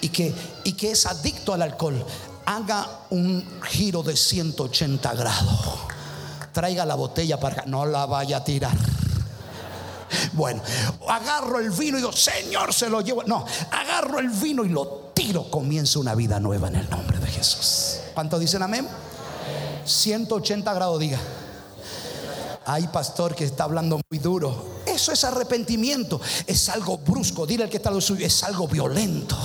y 0.00 0.08
que, 0.08 0.34
y 0.64 0.72
que 0.72 0.90
es 0.90 1.06
adicto 1.06 1.54
al 1.54 1.62
alcohol 1.62 2.04
haga 2.46 3.00
un 3.10 3.44
giro 3.62 4.02
de 4.02 4.16
180 4.16 5.14
grados. 5.14 5.78
Traiga 6.52 6.84
la 6.84 6.94
botella 6.94 7.40
para 7.40 7.54
acá, 7.54 7.64
no 7.66 7.86
la 7.86 8.06
vaya 8.06 8.38
a 8.38 8.44
tirar. 8.44 8.76
Bueno, 10.32 10.62
agarro 11.08 11.58
el 11.58 11.70
vino 11.70 11.96
y 11.96 12.00
digo, 12.00 12.12
Señor, 12.12 12.72
se 12.72 12.88
lo 12.88 13.00
llevo. 13.00 13.22
No, 13.24 13.44
agarro 13.70 14.18
el 14.18 14.28
vino 14.28 14.64
y 14.64 14.68
lo 14.68 15.10
tiro. 15.14 15.50
Comienza 15.50 15.98
una 15.98 16.14
vida 16.14 16.38
nueva 16.40 16.68
en 16.68 16.76
el 16.76 16.90
nombre 16.90 17.18
de 17.18 17.26
Jesús. 17.26 18.00
¿Cuántos 18.14 18.40
dicen 18.40 18.62
amén? 18.62 18.86
180 19.84 20.72
grados, 20.74 20.98
diga. 21.00 21.18
Hay 22.66 22.86
pastor 22.88 23.34
que 23.34 23.44
está 23.44 23.64
hablando 23.64 24.00
muy 24.10 24.18
duro. 24.18 24.73
Eso 24.86 25.12
es 25.12 25.24
arrepentimiento. 25.24 26.20
Es 26.46 26.68
algo 26.68 26.98
brusco. 26.98 27.46
Dile 27.46 27.64
al 27.64 27.70
que 27.70 27.78
está 27.78 27.90
lo 27.90 28.00
suyo, 28.00 28.26
es 28.26 28.42
algo 28.42 28.68
violento. 28.68 29.36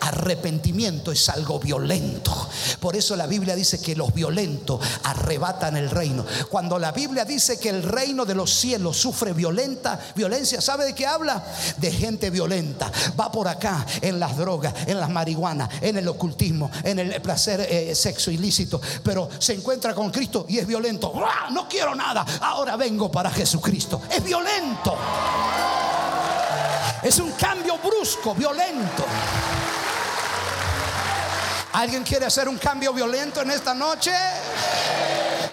Arrepentimiento 0.00 1.12
es 1.12 1.28
algo 1.28 1.58
violento. 1.58 2.48
Por 2.80 2.96
eso 2.96 3.16
la 3.16 3.26
Biblia 3.26 3.54
dice 3.54 3.80
que 3.80 3.94
los 3.94 4.12
violentos 4.12 4.80
arrebatan 5.04 5.76
el 5.76 5.90
reino. 5.90 6.24
Cuando 6.48 6.78
la 6.78 6.92
Biblia 6.92 7.24
dice 7.24 7.58
que 7.58 7.68
el 7.68 7.82
reino 7.82 8.24
de 8.24 8.34
los 8.34 8.52
cielos 8.52 8.96
sufre 8.96 9.32
violenta 9.32 9.98
violencia, 10.14 10.60
¿sabe 10.60 10.84
de 10.84 10.94
qué 10.94 11.06
habla? 11.06 11.44
De 11.78 11.90
gente 11.90 12.30
violenta. 12.30 12.90
Va 13.18 13.30
por 13.30 13.48
acá 13.48 13.86
en 14.00 14.18
las 14.18 14.36
drogas, 14.36 14.74
en 14.86 14.98
las 14.98 15.10
marihuanas, 15.10 15.68
en 15.80 15.96
el 15.96 16.08
ocultismo, 16.08 16.70
en 16.82 16.98
el 16.98 17.20
placer 17.22 17.60
eh, 17.68 17.94
sexo 17.94 18.30
ilícito, 18.30 18.80
pero 19.02 19.28
se 19.38 19.54
encuentra 19.54 19.94
con 19.94 20.10
Cristo 20.10 20.46
y 20.48 20.58
es 20.58 20.66
violento. 20.66 21.12
No 21.50 21.68
quiero 21.68 21.94
nada. 21.94 22.24
Ahora 22.40 22.76
vengo 22.76 23.10
para 23.10 23.30
Jesucristo. 23.30 24.02
Es 24.10 24.22
violento. 24.22 24.61
Es 27.02 27.18
un 27.18 27.32
cambio 27.32 27.78
brusco, 27.78 28.34
violento. 28.34 29.04
¿Alguien 31.72 32.04
quiere 32.04 32.26
hacer 32.26 32.48
un 32.48 32.58
cambio 32.58 32.92
violento 32.92 33.40
en 33.40 33.50
esta 33.50 33.74
noche? 33.74 34.12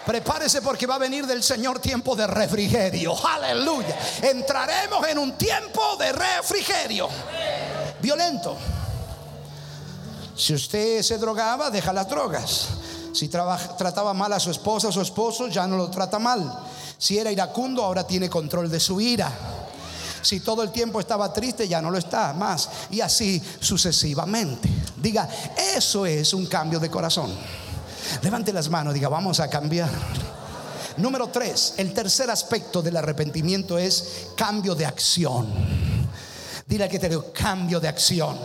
Prepárese 0.06 0.62
porque 0.62 0.86
va 0.86 0.96
a 0.96 1.00
venir 1.00 1.26
del 1.26 1.42
Señor 1.42 1.80
tiempo 1.80 2.16
de 2.16 2.28
refrigerio. 2.28 3.16
Aleluya. 3.26 3.98
Entraremos 4.22 5.08
en 5.08 5.18
un 5.18 5.38
tiempo 5.38 5.96
de 5.98 6.12
refrigerio. 6.12 7.10
Violento. 8.00 8.58
Si 10.36 10.54
usted 10.54 11.02
se 11.02 11.18
drogaba, 11.18 11.72
deja 11.72 11.92
las 11.94 12.08
drogas. 12.08 12.68
Si 13.14 13.28
trataba 13.28 14.14
mal 14.14 14.32
a 14.34 14.40
su 14.40 14.52
esposa 14.52 14.90
o 14.90 14.92
su 14.92 15.02
esposo, 15.02 15.48
ya 15.48 15.66
no 15.66 15.78
lo 15.78 15.90
trata 15.90 16.20
mal. 16.20 16.69
Si 17.00 17.18
era 17.18 17.32
iracundo, 17.32 17.82
ahora 17.82 18.06
tiene 18.06 18.30
control 18.30 18.70
de 18.70 18.80
su 18.80 19.00
ira. 19.00 19.32
Si 20.22 20.42
todo 20.42 20.62
el 20.64 20.72
tiempo 20.72 21.00
estaba 21.00 21.32
triste, 21.32 21.66
ya 21.66 21.82
no 21.82 21.90
lo 21.90 21.98
está 21.98 22.34
más. 22.34 22.70
Y 22.92 23.00
así 23.00 23.42
sucesivamente. 23.62 24.70
Diga, 24.98 25.30
eso 25.76 26.06
es 26.06 26.34
un 26.34 26.46
cambio 26.46 26.78
de 26.78 26.90
corazón. 26.90 27.34
Levante 28.22 28.52
las 28.52 28.70
manos, 28.70 28.94
diga, 28.94 29.08
vamos 29.08 29.40
a 29.40 29.50
cambiar. 29.50 29.90
Número 30.98 31.28
tres, 31.28 31.76
el 31.78 31.94
tercer 31.94 32.30
aspecto 32.30 32.82
del 32.82 32.98
arrepentimiento 32.98 33.78
es 33.78 34.28
cambio 34.36 34.76
de 34.76 34.86
acción. 34.86 35.48
Dile 36.68 36.90
que 36.90 37.00
te 37.00 37.08
digo, 37.08 37.32
cambio 37.32 37.80
de 37.80 37.88
acción. 37.88 38.38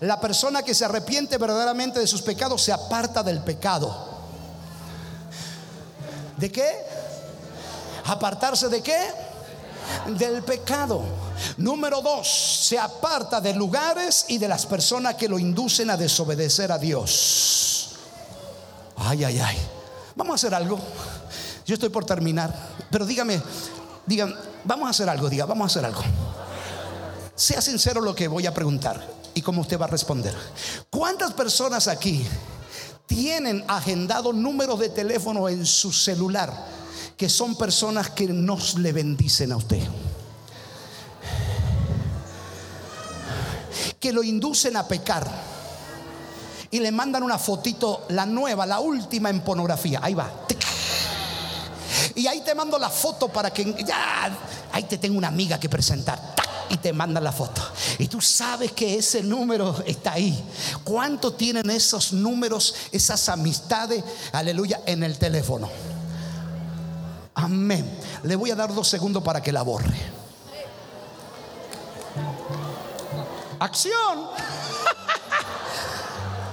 La 0.00 0.20
persona 0.20 0.62
que 0.62 0.72
se 0.72 0.84
arrepiente 0.84 1.36
verdaderamente 1.36 1.98
de 1.98 2.06
sus 2.06 2.22
pecados 2.22 2.62
se 2.62 2.72
aparta 2.72 3.24
del 3.24 3.40
pecado. 3.40 4.14
¿De 6.36 6.52
qué? 6.52 6.85
¿Apartarse 8.06 8.68
de 8.68 8.82
qué? 8.82 9.10
Del 10.06 10.42
pecado. 10.42 11.02
Número 11.58 12.00
dos, 12.00 12.28
se 12.66 12.78
aparta 12.78 13.40
de 13.40 13.54
lugares 13.54 14.26
y 14.28 14.38
de 14.38 14.48
las 14.48 14.66
personas 14.66 15.14
que 15.14 15.28
lo 15.28 15.38
inducen 15.38 15.90
a 15.90 15.96
desobedecer 15.96 16.72
a 16.72 16.78
Dios. 16.78 17.96
Ay, 18.96 19.24
ay, 19.24 19.38
ay. 19.38 19.58
Vamos 20.14 20.32
a 20.32 20.34
hacer 20.36 20.54
algo. 20.54 20.78
Yo 21.66 21.74
estoy 21.74 21.88
por 21.88 22.04
terminar, 22.04 22.54
pero 22.90 23.04
dígame, 23.04 23.42
digan, 24.06 24.34
vamos 24.64 24.86
a 24.86 24.90
hacer 24.90 25.08
algo, 25.08 25.28
diga, 25.28 25.46
vamos 25.46 25.64
a 25.64 25.70
hacer 25.72 25.84
algo. 25.84 26.02
Sea 27.34 27.60
sincero 27.60 28.00
lo 28.00 28.14
que 28.14 28.28
voy 28.28 28.46
a 28.46 28.54
preguntar 28.54 29.04
y 29.34 29.42
cómo 29.42 29.60
usted 29.60 29.78
va 29.78 29.84
a 29.84 29.88
responder. 29.88 30.34
¿Cuántas 30.90 31.32
personas 31.34 31.88
aquí 31.88 32.26
tienen 33.06 33.64
agendado 33.68 34.32
números 34.32 34.78
de 34.78 34.88
teléfono 34.88 35.48
en 35.48 35.66
su 35.66 35.92
celular 35.92 36.75
que 37.16 37.28
son 37.28 37.56
personas 37.56 38.10
que 38.10 38.28
nos 38.28 38.78
le 38.78 38.92
bendicen 38.92 39.52
a 39.52 39.56
usted? 39.56 39.82
Que 43.98 44.12
lo 44.12 44.22
inducen 44.22 44.76
a 44.76 44.86
pecar 44.86 45.26
y 46.70 46.80
le 46.80 46.92
mandan 46.92 47.22
una 47.22 47.38
fotito, 47.38 48.04
la 48.10 48.26
nueva, 48.26 48.66
la 48.66 48.80
última 48.80 49.30
en 49.30 49.40
pornografía. 49.40 50.00
Ahí 50.02 50.14
va. 50.14 50.30
Y 52.14 52.26
ahí 52.26 52.40
te 52.40 52.54
mando 52.54 52.78
la 52.78 52.90
foto 52.90 53.28
para 53.28 53.50
que 53.52 53.74
ya, 53.84 54.30
ahí 54.72 54.84
te 54.84 54.98
tengo 54.98 55.16
una 55.16 55.28
amiga 55.28 55.58
que 55.58 55.68
presentar. 55.68 56.34
Y 56.68 56.78
te 56.78 56.92
mandan 56.92 57.22
la 57.22 57.30
foto. 57.30 57.62
Y 57.98 58.08
tú 58.08 58.20
sabes 58.20 58.72
que 58.72 58.98
ese 58.98 59.22
número 59.22 59.84
está 59.86 60.14
ahí. 60.14 60.36
¿Cuánto 60.82 61.32
tienen 61.32 61.70
esos 61.70 62.12
números, 62.12 62.74
esas 62.90 63.28
amistades, 63.28 64.02
aleluya, 64.32 64.80
en 64.84 65.04
el 65.04 65.16
teléfono? 65.16 65.70
Amén. 67.46 67.98
Le 68.24 68.36
voy 68.36 68.50
a 68.50 68.54
dar 68.54 68.74
dos 68.74 68.88
segundos 68.88 69.22
para 69.22 69.42
que 69.42 69.52
la 69.52 69.62
borre. 69.62 69.96
Acción. 73.58 73.92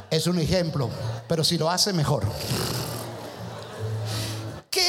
Es 0.10 0.28
un 0.28 0.38
ejemplo, 0.38 0.92
pero 1.28 1.44
si 1.44 1.58
lo 1.58 1.72
hace 1.72 1.92
mejor 1.92 2.24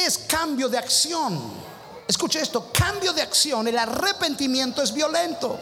es 0.05 0.19
cambio 0.19 0.69
de 0.69 0.77
acción? 0.77 1.65
Escuche 2.07 2.39
esto, 2.39 2.71
cambio 2.71 3.11
de 3.13 3.21
acción, 3.21 3.67
el 3.67 3.77
arrepentimiento 3.77 4.81
es 4.83 4.93
violento. 4.93 5.59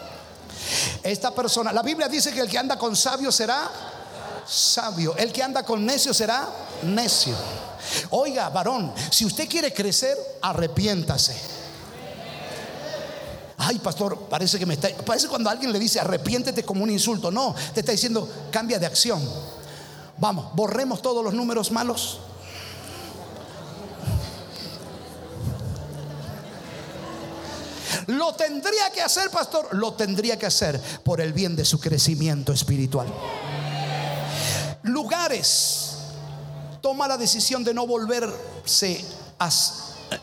Esta 1.01 1.31
persona, 1.31 1.71
la 1.71 1.81
Biblia 1.81 2.07
dice 2.07 2.33
que 2.33 2.41
el 2.41 2.50
que 2.50 2.57
anda 2.57 2.77
con 2.77 2.95
sabio 2.95 3.31
será 3.31 3.69
sabio, 4.45 5.15
el 5.15 5.31
que 5.31 5.41
anda 5.41 5.63
con 5.63 5.85
necio 5.85 6.13
será 6.13 6.47
necio. 6.83 7.35
Oiga, 8.15 8.48
varón, 8.50 8.93
si 9.10 9.25
usted 9.25 9.50
quiere 9.50 9.74
crecer, 9.74 10.15
arrepiéntase. 10.39 11.36
Ay, 13.58 13.79
pastor, 13.79 14.27
parece 14.29 14.60
que 14.60 14.67
me 14.67 14.75
está. 14.75 14.89
Parece 15.03 15.27
cuando 15.27 15.50
alguien 15.50 15.72
le 15.72 15.79
dice 15.79 16.00
arrepiéntete 16.00 16.63
como 16.63 16.84
un 16.84 16.91
insulto. 16.91 17.32
No, 17.32 17.55
te 17.74 17.79
está 17.79 17.91
diciendo 17.91 18.29
cambia 18.51 18.77
de 18.77 18.86
acción. 18.86 19.20
Vamos, 20.20 20.53
borremos 20.53 21.01
todos 21.01 21.24
los 21.24 21.34
números 21.34 21.72
malos. 21.72 22.20
Lo 28.05 28.36
tendría 28.36 28.91
que 28.93 29.01
hacer, 29.01 29.32
pastor. 29.32 29.70
Lo 29.72 29.93
tendría 29.93 30.38
que 30.38 30.46
hacer 30.46 30.79
por 31.03 31.20
el 31.20 31.34
bien 31.34 31.55
de 31.55 31.65
su 31.65 31.79
crecimiento 31.79 32.53
espiritual. 32.53 33.08
Lugares. 34.84 35.82
Toma 36.83 37.07
la 37.07 37.17
decisión 37.17 37.63
de 37.63 37.73
no 37.73 37.87
volverse 37.87 39.05
a, 39.39 39.49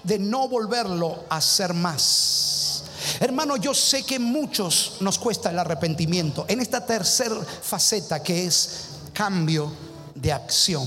de 0.05 0.19
no 0.19 0.47
volverlo 0.47 1.25
a 1.31 1.39
hacer 1.39 1.73
más. 1.73 2.85
Hermano, 3.19 3.57
yo 3.57 3.73
sé 3.73 4.03
que 4.03 4.19
muchos 4.19 4.99
nos 5.01 5.19
cuesta 5.19 5.49
el 5.49 5.59
arrepentimiento 5.59 6.45
en 6.49 6.61
esta 6.61 6.85
tercera 6.85 7.37
faceta 7.63 8.23
que 8.23 8.45
es 8.45 8.89
cambio 9.15 9.73
de 10.15 10.35
acción. 10.35 10.87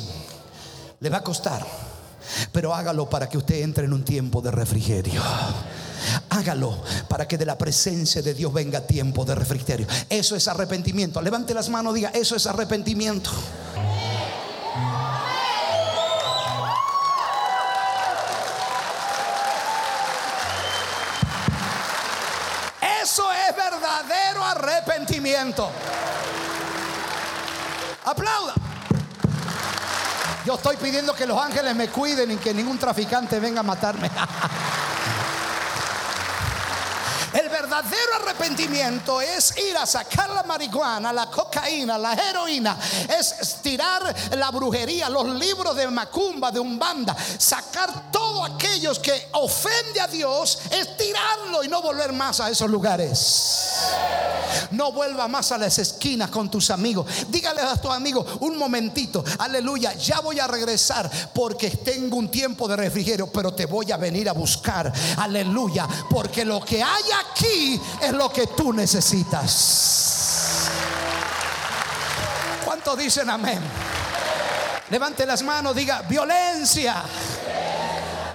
Le 1.00 1.10
va 1.10 1.18
a 1.18 1.24
costar, 1.24 1.66
pero 2.52 2.76
hágalo 2.76 3.10
para 3.10 3.28
que 3.28 3.40
usted 3.40 3.64
entre 3.64 3.86
en 3.86 3.94
un 3.94 4.06
tiempo 4.06 4.42
de 4.42 4.52
refrigerio. 4.52 5.24
Hágalo 6.30 6.84
para 7.10 7.28
que 7.28 7.40
de 7.40 7.48
la 7.48 7.58
presencia 7.58 8.22
de 8.22 8.36
Dios 8.36 8.54
venga 8.54 8.86
tiempo 8.86 9.26
de 9.26 9.34
refrigerio. 9.34 9.88
Eso 10.08 10.36
es 10.36 10.48
arrepentimiento. 10.48 11.20
Levante 11.20 11.56
las 11.56 11.68
manos, 11.70 11.96
diga, 11.96 12.12
eso 12.14 12.36
es 12.36 12.46
arrepentimiento. 12.46 13.32
Arrepentimiento. 25.34 25.70
Aplauda. 28.06 28.54
Yo 30.46 30.56
estoy 30.56 30.76
pidiendo 30.78 31.14
que 31.16 31.26
los 31.26 31.42
ángeles 31.42 31.76
me 31.76 31.88
cuiden 31.88 32.32
y 32.32 32.36
que 32.38 32.54
ningún 32.54 32.78
traficante 32.78 33.40
venga 33.40 33.62
a 33.62 33.64
matarme. 33.64 34.10
Verdadero 37.54 38.16
arrepentimiento 38.20 39.22
es 39.22 39.56
ir 39.70 39.78
a 39.78 39.86
sacar 39.86 40.28
la 40.32 40.42
marihuana, 40.42 41.14
la 41.14 41.30
cocaína, 41.30 42.00
la 42.00 42.14
heroína, 42.14 42.76
es 43.08 43.58
tirar 43.62 44.14
la 44.36 44.50
brujería, 44.50 45.08
los 45.08 45.28
libros 45.28 45.76
de 45.76 45.88
macumba, 45.88 46.50
de 46.50 46.60
umbanda, 46.60 47.16
sacar 47.38 48.12
todo 48.12 48.44
aquellos 48.44 48.98
que 48.98 49.30
ofende 49.34 50.02
a 50.02 50.08
Dios, 50.08 50.62
es 50.72 50.98
tirarlo 50.98 51.64
y 51.64 51.68
no 51.68 51.80
volver 51.84 52.12
más 52.12 52.40
a 52.40 52.50
esos 52.50 52.68
lugares. 52.72 53.70
No 54.72 54.92
vuelva 54.92 55.28
más 55.28 55.52
a 55.52 55.58
las 55.60 55.78
esquinas 55.78 56.32
con 56.32 56.50
tus 56.50 56.72
amigos. 56.72 57.06
Dígale 57.28 57.62
a 57.62 57.76
tus 57.76 57.92
amigos 57.92 58.26
un 58.40 58.58
momentito, 58.58 59.24
aleluya, 59.38 59.94
ya 59.94 60.22
voy 60.22 60.40
a 60.40 60.48
regresar 60.48 61.10
porque 61.34 61.70
tengo 61.70 62.18
un 62.18 62.30
tiempo 62.30 62.68
de 62.68 62.78
refrigerio, 62.78 63.32
pero 63.32 63.54
te 63.54 63.68
voy 63.68 63.92
a 63.92 63.98
venir 63.98 64.28
a 64.28 64.34
buscar, 64.34 64.92
aleluya, 65.18 65.88
porque 66.10 66.44
lo 66.44 66.60
que 66.66 66.82
hay 66.82 67.04
aquí 67.26 67.43
es 68.02 68.12
lo 68.12 68.32
que 68.32 68.48
tú 68.48 68.74
necesitas. 68.74 70.70
¿Cuántos 72.66 72.98
dicen 72.98 73.30
amén? 73.30 73.60
Levante 74.90 75.26
las 75.26 75.42
manos, 75.44 75.76
diga 75.76 76.02
violencia. 76.04 77.04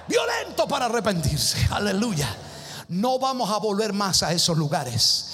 Violento 0.07 0.67
para 0.67 0.85
arrepentirse. 0.85 1.67
Aleluya. 1.71 2.27
No 2.89 3.19
vamos 3.19 3.51
a 3.51 3.57
volver 3.57 3.93
más 3.93 4.23
a 4.23 4.33
esos 4.33 4.57
lugares. 4.57 5.25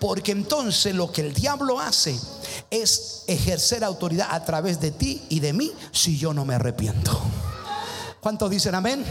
Porque 0.00 0.32
entonces 0.32 0.94
lo 0.94 1.12
que 1.12 1.20
el 1.20 1.32
diablo 1.32 1.78
hace 1.78 2.18
es 2.70 3.22
ejercer 3.28 3.84
autoridad 3.84 4.28
a 4.30 4.44
través 4.44 4.80
de 4.80 4.90
ti 4.90 5.24
y 5.28 5.40
de 5.40 5.52
mí 5.52 5.72
si 5.92 6.18
yo 6.18 6.34
no 6.34 6.44
me 6.44 6.56
arrepiento. 6.56 7.20
¿Cuántos 8.20 8.50
dicen 8.50 8.74
amén? 8.74 9.04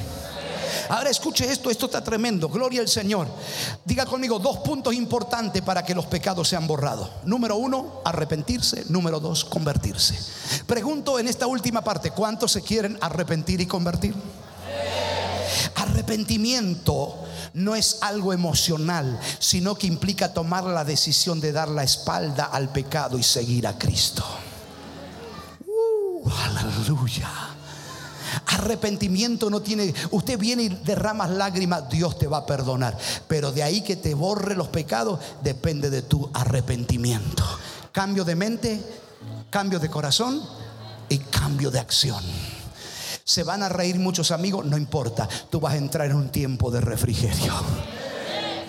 Ahora 0.90 1.10
escuche 1.10 1.52
esto, 1.52 1.70
esto 1.70 1.86
está 1.88 2.04
tremendo. 2.04 2.50
Gloria 2.50 2.82
al 2.82 2.88
Señor. 2.88 3.28
Diga 3.84 4.06
conmigo 4.06 4.40
dos 4.40 4.58
puntos 4.60 4.94
importantes 4.94 5.62
para 5.62 5.84
que 5.84 5.96
los 5.96 6.06
pecados 6.06 6.48
sean 6.48 6.68
borrados. 6.68 7.10
Número 7.24 7.56
uno, 7.56 8.02
arrepentirse. 8.06 8.86
Número 8.90 9.20
dos, 9.20 9.46
convertirse. 9.46 10.18
Pregunto 10.66 11.20
en 11.20 11.28
esta 11.28 11.48
última 11.48 11.84
parte, 11.84 12.12
¿cuántos 12.12 12.52
se 12.52 12.62
quieren 12.62 12.98
arrepentir 13.02 13.62
y 13.62 13.66
convertir? 13.66 14.16
Arrepentimiento 15.76 17.26
no 17.54 17.76
es 17.76 18.00
algo 18.02 18.34
emocional, 18.34 19.20
sino 19.40 19.76
que 19.76 19.88
implica 19.88 20.34
tomar 20.34 20.66
la 20.66 20.84
decisión 20.84 21.40
de 21.40 21.52
dar 21.52 21.70
la 21.70 21.84
espalda 21.84 22.46
al 22.46 22.70
pecado 22.70 23.18
y 23.18 23.24
seguir 23.24 23.66
a 23.66 23.78
Cristo. 23.78 24.24
Uh, 25.66 26.30
aleluya. 26.30 27.55
Arrepentimiento 28.48 29.50
no 29.50 29.62
tiene, 29.62 29.94
usted 30.12 30.38
viene 30.38 30.64
y 30.64 30.70
derramas 30.70 31.30
lágrimas, 31.30 31.90
Dios 31.90 32.18
te 32.18 32.28
va 32.28 32.38
a 32.38 32.46
perdonar. 32.46 32.98
Pero 33.28 33.52
de 33.52 33.64
ahí 33.64 33.82
que 33.82 33.96
te 33.96 34.14
borre 34.14 34.56
los 34.56 34.68
pecados 34.68 35.20
depende 35.44 35.90
de 35.90 36.02
tu 36.02 36.30
arrepentimiento. 36.34 37.44
Cambio 37.92 38.26
de 38.26 38.36
mente, 38.36 38.82
cambio 39.50 39.80
de 39.80 39.90
corazón 39.90 40.42
y 41.10 41.18
cambio 41.20 41.72
de 41.72 41.80
acción. 41.80 42.24
Se 43.24 43.44
van 43.44 43.64
a 43.64 43.70
reír 43.70 43.98
muchos 43.98 44.32
amigos, 44.32 44.66
no 44.66 44.78
importa, 44.78 45.28
tú 45.50 45.60
vas 45.60 45.74
a 45.74 45.78
entrar 45.78 46.08
en 46.08 46.16
un 46.16 46.30
tiempo 46.30 46.70
de 46.72 46.82
refrigerio. 46.82 47.54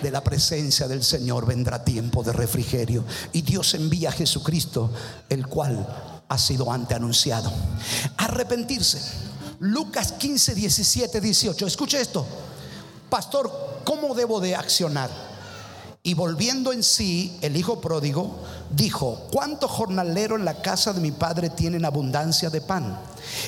de 0.01 0.11
la 0.11 0.23
presencia 0.23 0.87
del 0.87 1.03
Señor 1.03 1.47
vendrá 1.47 1.83
tiempo 1.83 2.23
de 2.23 2.31
refrigerio. 2.31 3.03
Y 3.33 3.41
Dios 3.41 3.73
envía 3.73 4.09
a 4.09 4.11
Jesucristo, 4.11 4.91
el 5.27 5.47
cual 5.47 5.87
ha 6.29 6.37
sido 6.37 6.71
ante 6.71 6.93
anunciado. 6.93 7.51
Arrepentirse. 8.17 8.99
Lucas 9.59 10.13
15, 10.13 10.55
17, 10.55 11.21
18. 11.21 11.67
Escuche 11.67 11.99
esto. 11.99 12.25
Pastor, 13.09 13.81
¿cómo 13.83 14.13
debo 14.13 14.39
de 14.39 14.55
accionar? 14.55 15.09
Y 16.03 16.13
volviendo 16.13 16.71
en 16.71 16.83
sí, 16.83 17.37
el 17.41 17.57
hijo 17.57 17.81
pródigo 17.81 18.37
dijo, 18.69 19.27
¿cuántos 19.31 19.71
jornaleros 19.71 20.39
en 20.39 20.45
la 20.45 20.61
casa 20.61 20.93
de 20.93 21.01
mi 21.01 21.11
padre 21.11 21.49
tienen 21.49 21.83
abundancia 21.83 22.49
de 22.49 22.61
pan? 22.61 22.97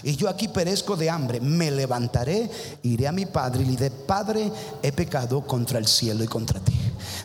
Y 0.03 0.15
yo 0.15 0.27
aquí 0.27 0.47
perezco 0.49 0.97
de 0.97 1.09
hambre. 1.09 1.39
Me 1.39 1.71
levantaré, 1.71 2.49
iré 2.83 3.07
a 3.07 3.13
mi 3.13 3.25
padre 3.25 3.61
y 3.61 3.65
le 3.65 3.71
diré, 3.71 3.91
Padre, 3.91 4.51
he 4.81 4.91
pecado 4.91 5.45
contra 5.45 5.79
el 5.79 5.87
cielo 5.87 6.23
y 6.23 6.27
contra 6.27 6.59
ti. 6.59 6.73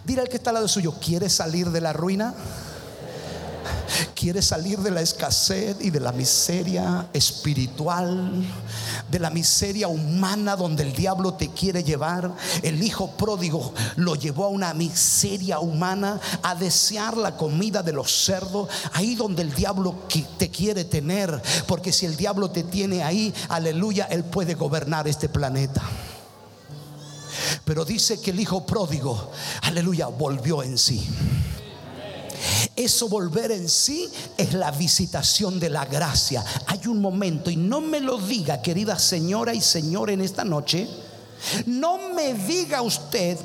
Dile 0.05 0.23
al 0.23 0.29
que 0.29 0.37
está 0.37 0.51
al 0.51 0.55
lado 0.55 0.69
suyo, 0.69 0.95
¿quieres 1.01 1.33
salir 1.33 1.71
de 1.71 1.81
la 1.81 1.93
ruina? 1.93 2.35
¿Quieres 4.15 4.47
salir 4.47 4.79
de 4.79 4.91
la 4.91 5.01
escasez 5.01 5.77
y 5.81 5.91
de 5.91 6.01
la 6.01 6.13
miseria 6.13 7.09
espiritual? 7.13 8.45
De 9.11 9.19
la 9.19 9.31
miseria 9.31 9.89
humana 9.89 10.57
donde 10.57 10.83
el 10.83 10.93
diablo 10.93 11.35
te 11.35 11.51
quiere 11.51 11.85
llevar. 11.85 12.33
El 12.63 12.83
hijo 12.83 13.11
pródigo 13.13 13.75
lo 13.97 14.15
llevó 14.15 14.47
a 14.47 14.49
una 14.49 14.73
miseria 14.75 15.59
humana, 15.59 16.21
a 16.43 16.55
desear 16.55 17.17
la 17.17 17.37
comida 17.37 17.83
de 17.83 17.93
los 17.93 18.11
cerdos, 18.25 18.69
ahí 18.93 19.15
donde 19.15 19.43
el 19.43 19.55
diablo 19.55 19.95
te 20.39 20.51
quiere 20.51 20.85
tener. 20.85 21.43
Porque 21.67 21.93
si 21.93 22.07
el 22.07 22.17
diablo 22.17 22.51
te 22.51 22.63
tiene 22.63 23.03
ahí, 23.03 23.35
aleluya, 23.49 24.07
él 24.07 24.25
puede 24.25 24.55
gobernar 24.55 25.07
este 25.09 25.29
planeta. 25.29 25.83
Pero 27.65 27.85
dice 27.85 28.21
que 28.21 28.31
el 28.31 28.41
hijo 28.41 28.67
pródigo, 28.67 29.31
aleluya, 29.63 30.07
volvió 30.07 30.63
en 30.63 30.79
sí. 30.79 31.07
Eso 32.77 33.09
volver 33.09 33.53
en 33.53 33.69
sí 33.69 34.09
es 34.37 34.53
la 34.53 34.71
visitación 34.73 35.61
de 35.61 35.71
la 35.71 35.85
gracia. 35.85 36.45
Hay 36.67 36.87
un 36.87 37.01
momento, 37.01 37.51
y 37.51 37.57
no 37.57 37.81
me 37.81 38.01
lo 38.01 38.19
diga, 38.19 38.61
querida 38.63 38.99
señora 38.99 39.55
y 39.55 39.61
señor, 39.61 40.11
en 40.11 40.21
esta 40.21 40.45
noche, 40.45 40.89
no 41.67 42.11
me 42.15 42.35
diga 42.35 42.83
usted 42.83 43.39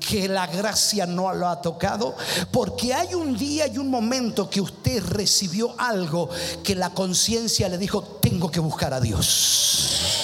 que 0.00 0.28
la 0.28 0.46
gracia 0.48 1.06
no 1.06 1.32
lo 1.32 1.48
ha 1.48 1.60
tocado, 1.60 2.16
porque 2.50 2.92
hay 2.92 3.14
un 3.14 3.36
día 3.36 3.68
y 3.68 3.78
un 3.78 3.88
momento 3.88 4.50
que 4.50 4.60
usted 4.60 5.02
recibió 5.04 5.74
algo 5.78 6.28
que 6.64 6.74
la 6.74 6.90
conciencia 6.90 7.68
le 7.68 7.78
dijo, 7.78 8.02
tengo 8.20 8.50
que 8.50 8.60
buscar 8.60 8.92
a 8.92 9.00
Dios. 9.00 10.21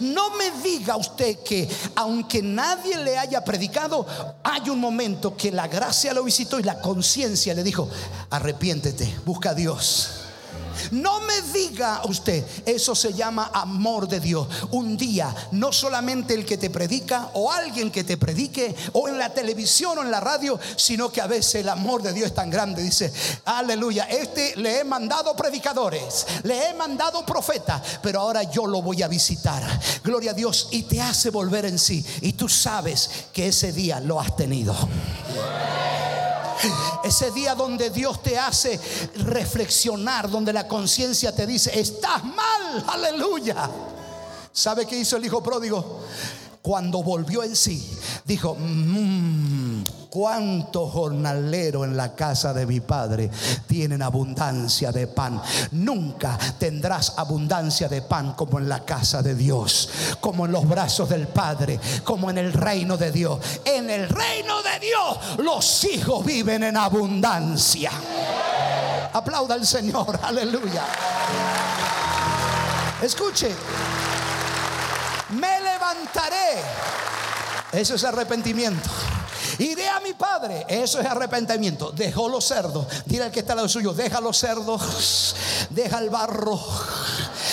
No 0.00 0.36
me 0.36 0.50
diga 0.62 0.96
usted 0.96 1.38
que 1.40 1.68
aunque 1.96 2.42
nadie 2.42 2.96
le 2.98 3.18
haya 3.18 3.44
predicado, 3.44 4.06
hay 4.42 4.70
un 4.70 4.80
momento 4.80 5.36
que 5.36 5.50
la 5.50 5.68
gracia 5.68 6.14
lo 6.14 6.24
visitó 6.24 6.58
y 6.58 6.62
la 6.62 6.80
conciencia 6.80 7.54
le 7.54 7.62
dijo, 7.62 7.88
arrepiéntete, 8.30 9.16
busca 9.24 9.50
a 9.50 9.54
Dios. 9.54 10.19
No 10.92 11.20
me 11.20 11.40
diga 11.52 12.02
usted, 12.04 12.44
eso 12.66 12.94
se 12.94 13.12
llama 13.12 13.50
amor 13.52 14.08
de 14.08 14.20
Dios. 14.20 14.46
Un 14.70 14.96
día, 14.96 15.34
no 15.52 15.72
solamente 15.72 16.34
el 16.34 16.44
que 16.44 16.58
te 16.58 16.70
predica 16.70 17.30
o 17.34 17.50
alguien 17.50 17.90
que 17.90 18.04
te 18.04 18.16
predique 18.16 18.74
o 18.92 19.08
en 19.08 19.18
la 19.18 19.32
televisión 19.32 19.98
o 19.98 20.02
en 20.02 20.10
la 20.10 20.20
radio, 20.20 20.58
sino 20.76 21.10
que 21.10 21.20
a 21.20 21.26
veces 21.26 21.56
el 21.56 21.68
amor 21.68 22.02
de 22.02 22.12
Dios 22.12 22.28
es 22.28 22.34
tan 22.34 22.50
grande. 22.50 22.82
Dice, 22.82 23.12
aleluya, 23.44 24.04
este 24.04 24.56
le 24.56 24.80
he 24.80 24.84
mandado 24.84 25.34
predicadores, 25.34 26.26
le 26.42 26.68
he 26.68 26.74
mandado 26.74 27.24
profetas, 27.24 27.82
pero 28.02 28.20
ahora 28.20 28.42
yo 28.44 28.66
lo 28.66 28.82
voy 28.82 29.02
a 29.02 29.08
visitar. 29.08 29.62
Gloria 30.02 30.32
a 30.32 30.34
Dios 30.34 30.68
y 30.70 30.84
te 30.84 31.00
hace 31.00 31.30
volver 31.30 31.64
en 31.64 31.78
sí. 31.78 32.04
Y 32.20 32.32
tú 32.34 32.48
sabes 32.48 33.10
que 33.32 33.48
ese 33.48 33.72
día 33.72 34.00
lo 34.00 34.20
has 34.20 34.36
tenido. 34.36 34.74
Ese 37.04 37.30
día 37.30 37.54
donde 37.54 37.90
Dios 37.90 38.22
te 38.22 38.38
hace 38.38 38.80
reflexionar, 39.16 40.30
donde 40.30 40.52
la 40.52 40.68
conciencia 40.68 41.34
te 41.34 41.46
dice, 41.46 41.78
estás 41.78 42.24
mal, 42.24 42.84
aleluya. 42.88 43.70
¿Sabe 44.52 44.86
qué 44.86 44.98
hizo 44.98 45.16
el 45.16 45.24
hijo 45.24 45.42
pródigo? 45.42 46.00
Cuando 46.62 47.02
volvió 47.02 47.42
en 47.42 47.56
sí, 47.56 47.90
dijo, 48.26 48.54
mmm, 48.54 49.82
cuántos 50.10 50.92
jornaleros 50.92 51.86
en 51.86 51.96
la 51.96 52.14
casa 52.14 52.52
de 52.52 52.66
mi 52.66 52.80
padre 52.80 53.30
tienen 53.66 54.02
abundancia 54.02 54.92
de 54.92 55.06
pan. 55.06 55.40
Nunca 55.70 56.38
tendrás 56.58 57.14
abundancia 57.16 57.88
de 57.88 58.02
pan 58.02 58.34
como 58.34 58.58
en 58.58 58.68
la 58.68 58.84
casa 58.84 59.22
de 59.22 59.34
Dios, 59.34 59.88
como 60.20 60.44
en 60.44 60.52
los 60.52 60.68
brazos 60.68 61.08
del 61.08 61.28
Padre, 61.28 61.80
como 62.04 62.28
en 62.28 62.36
el 62.36 62.52
reino 62.52 62.96
de 62.96 63.10
Dios. 63.10 63.38
En 63.64 63.88
el 63.88 64.08
reino 64.08 64.62
de 64.62 64.80
Dios 64.80 65.38
los 65.38 65.84
hijos 65.84 66.24
viven 66.26 66.62
en 66.64 66.76
abundancia. 66.76 67.90
Aplauda 69.12 69.54
al 69.54 69.66
Señor, 69.66 70.18
aleluya. 70.22 70.84
Escuche, 73.02 73.50
Eso 77.72 77.94
es 77.94 78.04
arrepentimiento. 78.04 78.88
Iré 79.58 79.88
a 79.88 80.00
mi 80.00 80.14
padre. 80.14 80.64
Eso 80.68 81.00
es 81.00 81.06
arrepentimiento. 81.06 81.92
Dejó 81.92 82.28
los 82.28 82.44
cerdos. 82.44 82.86
Dile 83.04 83.24
al 83.24 83.30
que 83.30 83.40
está 83.40 83.52
al 83.52 83.58
lado 83.58 83.68
suyo. 83.68 83.92
Deja 83.92 84.20
los 84.20 84.38
cerdos. 84.38 85.36
Deja 85.70 85.98
el 85.98 86.10
barro. 86.10 86.58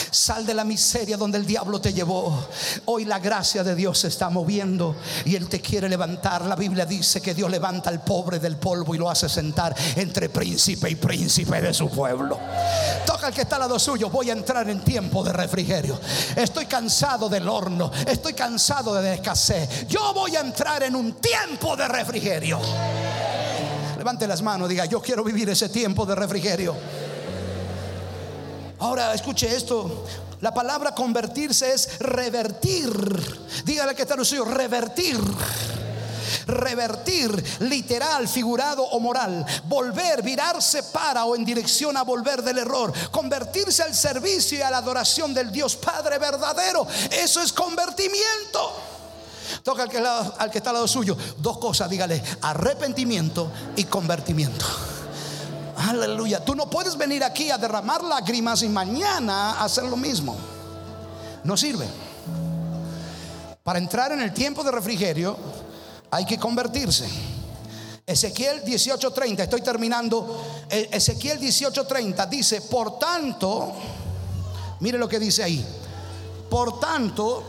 Sal 0.10 0.46
de 0.46 0.54
la 0.54 0.64
miseria 0.64 1.18
donde 1.18 1.38
el 1.38 1.46
diablo 1.46 1.82
te 1.82 1.94
llevó. 1.94 2.48
Hoy 2.86 3.06
la 3.06 3.20
gracia 3.20 3.64
de 3.64 3.76
Dios 3.76 4.00
se 4.00 4.08
está 4.08 4.30
moviendo 4.30 4.96
y 5.26 5.36
Él 5.36 5.48
te 5.48 5.62
quiere 5.62 5.90
levantar. 5.90 6.46
La 6.46 6.56
Biblia 6.56 6.86
dice 6.86 7.22
que 7.22 7.34
Dios 7.34 7.50
levanta 7.50 7.90
al 7.90 8.04
pobre 8.04 8.40
del 8.40 8.58
polvo 8.58 8.96
y 8.96 8.98
lo 8.98 9.10
hace 9.10 9.28
sentar 9.30 9.76
entre 9.96 10.30
príncipe 10.30 10.90
y 10.90 10.96
príncipe 10.96 11.62
de 11.62 11.74
su 11.74 11.90
pueblo. 11.90 12.40
Toca 13.06 13.28
al 13.28 13.34
que 13.34 13.42
está 13.42 13.56
al 13.56 13.62
lado 13.62 13.80
suyo. 13.80 14.10
Voy 14.10 14.30
a 14.30 14.34
entrar 14.34 14.70
en 14.70 14.82
tiempo 14.82 15.24
de 15.24 15.34
refrigerio. 15.34 16.00
Estoy 16.36 16.66
cansado 16.66 17.30
del 17.30 17.48
horno. 17.48 17.92
Estoy 18.06 18.34
cansado 18.34 18.94
de 18.94 19.02
la 19.04 19.14
escasez. 19.14 19.88
Yo 19.88 20.14
voy 20.14 20.36
a 20.36 20.42
entrar 20.42 20.84
en 20.84 20.96
un 20.96 21.14
tiempo 21.14 21.76
de 21.76 21.88
refrigerio. 21.88 22.60
Levante 23.98 24.28
las 24.28 24.42
manos, 24.42 24.70
diga, 24.70 24.86
yo 24.86 25.02
quiero 25.02 25.24
vivir 25.24 25.50
ese 25.50 25.70
tiempo 25.70 26.06
de 26.06 26.16
refrigerio. 26.16 26.76
Ahora 28.80 29.14
escuche 29.14 29.56
esto. 29.56 30.06
La 30.42 30.54
palabra 30.54 30.94
convertirse 30.94 31.74
es 31.74 32.00
revertir. 32.00 32.92
Dígale 33.66 33.96
que 33.96 34.04
está 34.04 34.16
lo 34.16 34.24
suyo, 34.24 34.46
revertir. 34.46 35.20
Revertir, 36.46 37.44
literal, 37.62 38.28
figurado 38.28 38.84
o 38.84 39.00
moral. 39.00 39.46
Volver, 39.66 40.22
virarse 40.22 40.84
para 40.84 41.26
o 41.26 41.36
en 41.36 41.44
dirección 41.44 41.98
a 41.98 42.04
volver 42.04 42.44
del 42.44 42.60
error. 42.60 42.94
Convertirse 43.10 43.82
al 43.82 43.96
servicio 43.96 44.60
y 44.60 44.62
a 44.62 44.70
la 44.70 44.78
adoración 44.78 45.34
del 45.34 45.52
Dios 45.52 45.76
Padre 45.76 46.20
verdadero. 46.20 46.88
Eso 47.12 47.42
es 47.42 47.52
convertimiento. 47.52 48.74
Toca 49.64 49.84
al 49.84 49.90
que, 49.90 49.98
al 49.98 50.52
que 50.52 50.58
está 50.60 50.70
al 50.70 50.76
lado 50.76 50.88
suyo. 50.88 51.18
Dos 51.38 51.58
cosas, 51.58 51.90
dígale, 51.90 52.22
arrepentimiento 52.42 53.52
y 53.76 53.86
convertimiento. 53.86 54.66
Aleluya. 55.88 56.44
Tú 56.44 56.54
no 56.54 56.70
puedes 56.70 56.98
venir 56.98 57.24
aquí 57.24 57.50
a 57.50 57.58
derramar 57.58 58.04
lágrimas 58.04 58.62
y 58.64 58.70
mañana 58.70 59.62
hacer 59.64 59.86
lo 59.86 59.96
mismo. 59.96 60.36
No 61.44 61.56
sirve. 61.56 61.88
Para 63.64 63.80
entrar 63.80 64.12
en 64.12 64.22
el 64.22 64.34
tiempo 64.34 64.64
de 64.64 64.72
refrigerio 64.72 65.38
hay 66.12 66.26
que 66.26 66.38
convertirse. 66.38 67.08
Ezequiel 68.06 68.64
18:30, 68.64 69.44
estoy 69.44 69.62
terminando. 69.62 70.66
E- 70.70 70.90
Ezequiel 70.92 71.40
18:30 71.40 72.26
dice, 72.28 72.62
por 72.62 73.00
tanto, 73.00 73.74
mire 74.80 74.98
lo 74.98 75.08
que 75.08 75.20
dice 75.20 75.44
ahí. 75.44 75.66
Por 76.50 76.80
tanto, 76.80 77.44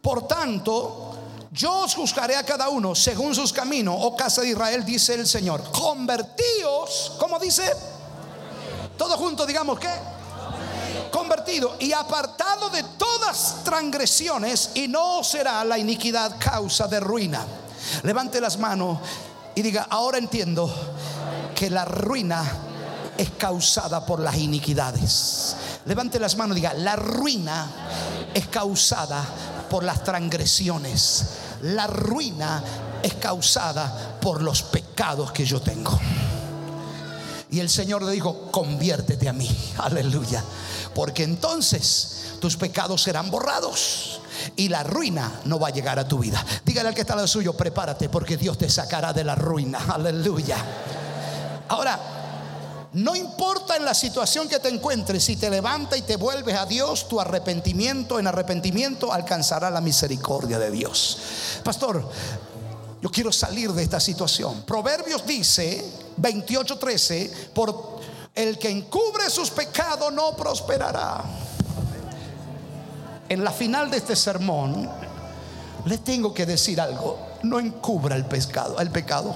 por 0.00 0.26
tanto, 0.28 1.09
yo 1.52 1.80
os 1.80 1.94
juzgaré 1.94 2.36
a 2.36 2.44
cada 2.44 2.68
uno 2.68 2.94
según 2.94 3.34
sus 3.34 3.52
caminos, 3.52 3.96
oh 3.98 4.16
casa 4.16 4.42
de 4.42 4.50
Israel, 4.50 4.84
dice 4.84 5.14
el 5.14 5.26
Señor. 5.26 5.70
Convertíos, 5.72 7.12
¿cómo 7.18 7.38
dice? 7.38 7.72
Todo 8.96 9.16
junto, 9.16 9.46
digamos 9.46 9.78
que 9.78 9.88
convertido 11.10 11.76
y 11.78 11.92
apartado 11.92 12.70
de 12.70 12.82
todas 12.96 13.56
transgresiones 13.64 14.70
y 14.74 14.88
no 14.88 15.22
será 15.24 15.64
la 15.64 15.78
iniquidad 15.78 16.36
causa 16.38 16.86
de 16.86 17.00
ruina. 17.00 17.44
Levante 18.02 18.40
las 18.40 18.58
manos 18.58 18.98
y 19.54 19.62
diga, 19.62 19.86
ahora 19.90 20.18
entiendo 20.18 20.72
que 21.54 21.68
la 21.68 21.84
ruina 21.84 22.44
es 23.16 23.30
causada 23.30 24.04
por 24.06 24.20
las 24.20 24.36
iniquidades. 24.36 25.56
Levante 25.84 26.18
las 26.18 26.36
manos 26.36 26.56
y 26.56 26.60
diga, 26.60 26.74
la 26.74 26.96
ruina 26.96 27.70
es 28.32 28.46
causada 28.48 29.24
por 29.70 29.84
las 29.84 30.04
transgresiones. 30.04 31.24
La 31.62 31.86
ruina 31.86 32.62
es 33.02 33.14
causada 33.14 34.18
por 34.20 34.42
los 34.42 34.62
pecados 34.62 35.32
que 35.32 35.46
yo 35.46 35.62
tengo. 35.62 35.98
Y 37.50 37.60
el 37.60 37.70
Señor 37.70 38.02
le 38.02 38.12
dijo, 38.12 38.50
conviértete 38.50 39.28
a 39.28 39.32
mí. 39.32 39.48
Aleluya. 39.78 40.44
Porque 40.94 41.22
entonces 41.22 42.34
tus 42.40 42.56
pecados 42.56 43.02
serán 43.02 43.30
borrados. 43.30 44.20
y 44.56 44.68
la 44.68 44.82
ruina 44.82 45.40
no 45.44 45.58
va 45.58 45.68
a 45.68 45.70
llegar 45.70 45.98
a 45.98 46.08
tu 46.08 46.18
vida. 46.18 46.44
Dígale 46.64 46.88
al 46.88 46.94
que 46.94 47.02
está 47.02 47.12
al 47.14 47.28
suyo, 47.28 47.54
prepárate 47.54 48.08
porque 48.08 48.36
Dios 48.38 48.56
te 48.56 48.68
sacará 48.70 49.12
de 49.12 49.24
la 49.24 49.34
ruina. 49.34 49.78
Aleluya. 49.94 50.56
Ahora, 51.68 52.19
no 52.92 53.14
importa 53.14 53.76
en 53.76 53.84
la 53.84 53.94
situación 53.94 54.48
que 54.48 54.58
te 54.58 54.68
encuentres, 54.68 55.22
si 55.22 55.36
te 55.36 55.48
levanta 55.48 55.96
y 55.96 56.02
te 56.02 56.16
vuelves 56.16 56.56
a 56.56 56.66
Dios, 56.66 57.06
tu 57.06 57.20
arrepentimiento 57.20 58.18
en 58.18 58.26
arrepentimiento 58.26 59.12
alcanzará 59.12 59.70
la 59.70 59.80
misericordia 59.80 60.58
de 60.58 60.72
Dios. 60.72 61.18
Pastor, 61.62 62.08
yo 63.00 63.10
quiero 63.10 63.30
salir 63.30 63.70
de 63.70 63.84
esta 63.84 64.00
situación. 64.00 64.62
Proverbios 64.62 65.24
dice 65.24 65.84
28:13, 66.16 67.52
por 67.54 68.00
el 68.34 68.58
que 68.58 68.70
encubre 68.70 69.30
sus 69.30 69.50
pecados 69.50 70.12
no 70.12 70.34
prosperará. 70.34 71.22
En 73.28 73.44
la 73.44 73.52
final 73.52 73.88
de 73.88 73.98
este 73.98 74.16
sermón 74.16 74.90
le 75.84 75.98
tengo 75.98 76.34
que 76.34 76.44
decir 76.44 76.80
algo, 76.80 77.20
no 77.44 77.60
encubra 77.60 78.16
el 78.16 78.24
pescado, 78.24 78.80
el 78.80 78.90
pecado. 78.90 79.32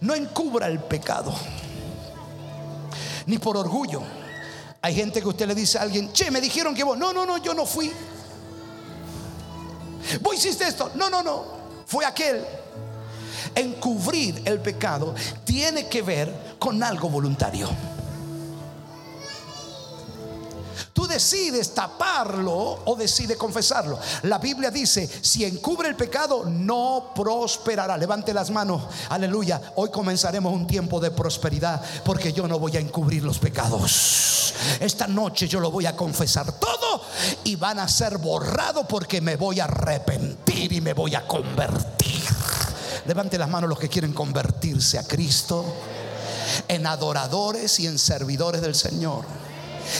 No 0.00 0.14
encubra 0.14 0.68
el 0.68 0.78
pecado 0.78 1.34
ni 3.26 3.38
por 3.38 3.56
orgullo. 3.56 4.02
Hay 4.82 4.94
gente 4.94 5.20
que 5.20 5.28
usted 5.28 5.46
le 5.46 5.54
dice 5.54 5.78
a 5.78 5.82
alguien, 5.82 6.12
che, 6.12 6.30
me 6.30 6.40
dijeron 6.40 6.74
que 6.74 6.84
vos, 6.84 6.96
no, 6.96 7.12
no, 7.12 7.26
no, 7.26 7.38
yo 7.38 7.54
no 7.54 7.66
fui. 7.66 7.92
Vos 10.20 10.36
hiciste 10.36 10.66
esto, 10.66 10.92
no, 10.94 11.10
no, 11.10 11.22
no, 11.22 11.44
fue 11.86 12.04
aquel. 12.04 12.44
Encubrir 13.54 14.42
el 14.44 14.60
pecado 14.60 15.14
tiene 15.44 15.88
que 15.88 16.02
ver 16.02 16.56
con 16.58 16.82
algo 16.82 17.08
voluntario. 17.08 17.68
Decides 21.16 21.72
taparlo 21.72 22.80
o 22.84 22.94
decides 22.94 23.38
confesarlo. 23.38 23.98
La 24.24 24.36
Biblia 24.36 24.70
dice, 24.70 25.08
si 25.22 25.46
encubre 25.46 25.88
el 25.88 25.96
pecado, 25.96 26.44
no 26.44 27.12
prosperará. 27.14 27.96
Levante 27.96 28.34
las 28.34 28.50
manos, 28.50 28.82
aleluya. 29.08 29.72
Hoy 29.76 29.90
comenzaremos 29.90 30.52
un 30.52 30.66
tiempo 30.66 31.00
de 31.00 31.10
prosperidad 31.10 31.82
porque 32.04 32.34
yo 32.34 32.46
no 32.46 32.58
voy 32.58 32.76
a 32.76 32.80
encubrir 32.80 33.24
los 33.24 33.38
pecados. 33.38 34.52
Esta 34.78 35.06
noche 35.06 35.48
yo 35.48 35.58
lo 35.58 35.70
voy 35.70 35.86
a 35.86 35.96
confesar 35.96 36.52
todo 36.52 37.00
y 37.44 37.56
van 37.56 37.78
a 37.78 37.88
ser 37.88 38.18
borrados 38.18 38.84
porque 38.86 39.22
me 39.22 39.36
voy 39.36 39.60
a 39.60 39.64
arrepentir 39.64 40.74
y 40.74 40.82
me 40.82 40.92
voy 40.92 41.14
a 41.14 41.26
convertir. 41.26 42.24
Levante 43.06 43.38
las 43.38 43.48
manos 43.48 43.70
los 43.70 43.78
que 43.78 43.88
quieren 43.88 44.12
convertirse 44.12 44.98
a 44.98 45.04
Cristo 45.04 45.64
en 46.68 46.86
adoradores 46.86 47.80
y 47.80 47.86
en 47.86 47.98
servidores 47.98 48.60
del 48.60 48.74
Señor. 48.74 49.45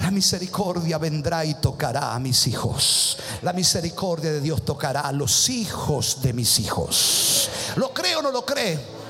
La 0.00 0.10
misericordia 0.10 0.98
vendrá 0.98 1.44
y 1.44 1.54
tocará 1.54 2.14
a 2.14 2.18
mis 2.18 2.46
hijos. 2.46 3.18
La 3.42 3.52
misericordia 3.52 4.32
de 4.32 4.40
Dios 4.40 4.64
tocará 4.64 5.02
a 5.02 5.12
los 5.12 5.48
hijos 5.48 6.22
de 6.22 6.32
mis 6.32 6.58
hijos. 6.58 7.50
¿Lo 7.76 7.92
cree 7.92 8.16
o 8.16 8.22
no 8.22 8.30
lo 8.30 8.44
cree? 8.44 9.01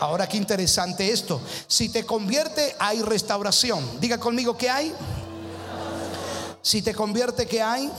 Ahora 0.00 0.26
qué 0.26 0.38
interesante 0.38 1.12
esto. 1.12 1.40
Si 1.66 1.90
te 1.90 2.06
convierte 2.06 2.74
hay 2.78 3.02
restauración. 3.02 4.00
Diga 4.00 4.18
conmigo 4.18 4.56
que 4.56 4.70
hay. 4.70 4.94
Si 6.62 6.80
te 6.80 6.94
convierte 6.94 7.46
que 7.46 7.60
hay 7.62 7.90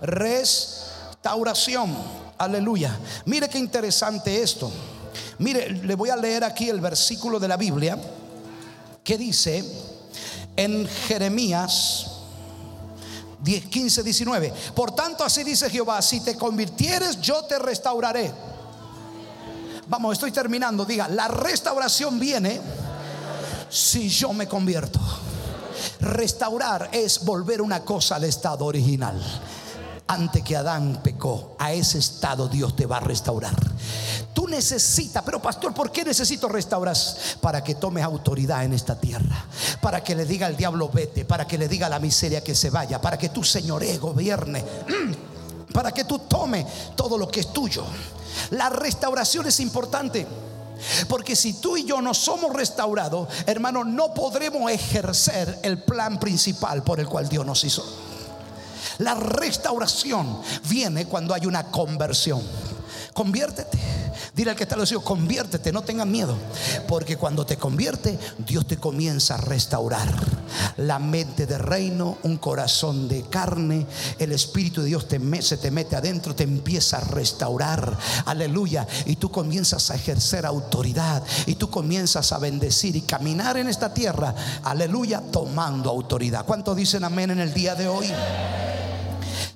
restauración. 0.00 1.94
Aleluya. 2.38 2.98
Mire 3.26 3.50
qué 3.50 3.58
interesante 3.58 4.42
esto. 4.42 4.72
Mire, 5.38 5.70
le 5.70 5.94
voy 5.94 6.08
a 6.08 6.16
leer 6.16 6.42
aquí 6.42 6.70
el 6.70 6.80
versículo 6.80 7.38
de 7.38 7.48
la 7.48 7.58
Biblia 7.58 7.98
que 9.04 9.18
dice 9.18 9.62
en 10.56 10.88
Jeremías 11.06 12.06
10, 13.42 13.66
15, 13.66 14.02
19. 14.02 14.54
Por 14.74 14.94
tanto, 14.94 15.22
así 15.22 15.44
dice 15.44 15.68
Jehová, 15.68 16.00
si 16.00 16.20
te 16.20 16.34
convirtieres, 16.36 17.20
yo 17.20 17.44
te 17.44 17.58
restauraré 17.58 18.32
Vamos, 19.92 20.14
estoy 20.14 20.32
terminando. 20.32 20.86
Diga, 20.86 21.06
la 21.06 21.28
restauración 21.28 22.18
viene 22.18 22.58
si 23.68 24.08
yo 24.08 24.32
me 24.32 24.48
convierto. 24.48 24.98
Restaurar 26.00 26.88
es 26.92 27.22
volver 27.22 27.60
una 27.60 27.80
cosa 27.80 28.16
al 28.16 28.24
estado 28.24 28.64
original. 28.64 29.22
Antes 30.06 30.42
que 30.42 30.56
Adán 30.56 31.00
pecó, 31.02 31.56
a 31.58 31.74
ese 31.74 31.98
estado 31.98 32.48
Dios 32.48 32.74
te 32.74 32.86
va 32.86 32.96
a 32.96 33.00
restaurar. 33.00 33.54
Tú 34.32 34.48
necesitas, 34.48 35.22
pero 35.24 35.42
pastor, 35.42 35.74
¿por 35.74 35.92
qué 35.92 36.06
necesito 36.06 36.48
restaurar? 36.48 36.96
Para 37.42 37.62
que 37.62 37.74
tomes 37.74 38.02
autoridad 38.02 38.64
en 38.64 38.72
esta 38.72 38.98
tierra. 38.98 39.44
Para 39.82 40.02
que 40.02 40.14
le 40.14 40.24
diga 40.24 40.46
al 40.46 40.56
diablo 40.56 40.88
vete. 40.88 41.26
Para 41.26 41.46
que 41.46 41.58
le 41.58 41.68
diga 41.68 41.88
a 41.88 41.90
la 41.90 41.98
miseria 41.98 42.42
que 42.42 42.54
se 42.54 42.70
vaya. 42.70 42.98
Para 42.98 43.18
que 43.18 43.28
tu 43.28 43.44
señoré 43.44 43.98
gobierne. 43.98 44.64
Para 45.72 45.92
que 45.92 46.04
tú 46.04 46.18
tomes 46.20 46.66
todo 46.94 47.16
lo 47.18 47.28
que 47.28 47.40
es 47.40 47.52
tuyo. 47.52 47.84
La 48.50 48.68
restauración 48.68 49.46
es 49.46 49.60
importante. 49.60 50.26
Porque 51.08 51.36
si 51.36 51.54
tú 51.54 51.76
y 51.76 51.84
yo 51.84 52.00
no 52.02 52.12
somos 52.12 52.52
restaurados, 52.52 53.28
hermano, 53.46 53.84
no 53.84 54.12
podremos 54.12 54.70
ejercer 54.70 55.60
el 55.62 55.82
plan 55.82 56.18
principal 56.18 56.82
por 56.82 56.98
el 56.98 57.06
cual 57.08 57.28
Dios 57.28 57.46
nos 57.46 57.62
hizo. 57.64 57.84
La 58.98 59.14
restauración 59.14 60.40
viene 60.64 61.06
cuando 61.06 61.34
hay 61.34 61.46
una 61.46 61.64
conversión. 61.64 62.42
Conviértete. 63.12 63.78
Dile 64.34 64.50
al 64.50 64.56
que 64.56 64.62
está 64.62 64.76
lo 64.76 64.86
conviértete, 65.02 65.72
no 65.72 65.82
tengas 65.82 66.06
miedo. 66.06 66.36
Porque 66.88 67.18
cuando 67.18 67.44
te 67.44 67.58
convierte, 67.58 68.18
Dios 68.38 68.66
te 68.66 68.78
comienza 68.78 69.34
a 69.34 69.38
restaurar. 69.38 70.08
La 70.78 70.98
mente 70.98 71.46
de 71.46 71.58
reino, 71.58 72.16
un 72.22 72.38
corazón 72.38 73.08
de 73.08 73.24
carne, 73.24 73.86
el 74.18 74.32
Espíritu 74.32 74.80
de 74.80 74.88
Dios 74.88 75.06
se 75.40 75.56
te 75.58 75.70
mete 75.70 75.96
adentro, 75.96 76.34
te 76.34 76.44
empieza 76.44 76.96
a 76.96 77.00
restaurar. 77.00 77.98
Aleluya. 78.24 78.86
Y 79.04 79.16
tú 79.16 79.30
comienzas 79.30 79.90
a 79.90 79.96
ejercer 79.96 80.46
autoridad. 80.46 81.22
Y 81.44 81.56
tú 81.56 81.68
comienzas 81.68 82.32
a 82.32 82.38
bendecir 82.38 82.96
y 82.96 83.02
caminar 83.02 83.58
en 83.58 83.68
esta 83.68 83.92
tierra. 83.92 84.34
Aleluya, 84.62 85.20
tomando 85.30 85.90
autoridad. 85.90 86.46
¿Cuántos 86.46 86.74
dicen 86.74 87.04
amén 87.04 87.32
en 87.32 87.40
el 87.40 87.52
día 87.52 87.74
de 87.74 87.86
hoy? 87.86 88.10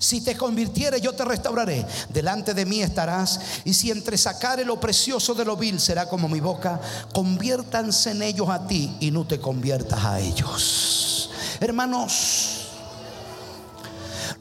Si 0.07 0.21
te 0.21 0.37
convirtieres, 0.37 1.03
yo 1.03 1.15
te 1.15 1.25
restauraré. 1.25 1.85
Delante 2.11 2.55
de 2.55 2.65
mí 2.65 2.81
estarás. 2.81 3.41
Y 3.65 3.75
si 3.75 3.91
entre 3.91 4.17
sacar 4.17 4.65
lo 4.65 4.79
precioso 4.79 5.35
de 5.35 5.45
lo 5.45 5.57
vil 5.57 5.81
será 5.81 6.09
como 6.09 6.29
mi 6.29 6.39
boca, 6.39 6.81
conviértanse 7.13 8.13
en 8.13 8.23
ellos 8.23 8.49
a 8.49 8.69
ti 8.69 8.97
y 9.01 9.11
no 9.11 9.27
te 9.27 9.41
conviertas 9.41 10.05
a 10.05 10.21
ellos. 10.21 11.31
Hermanos, 11.59 12.69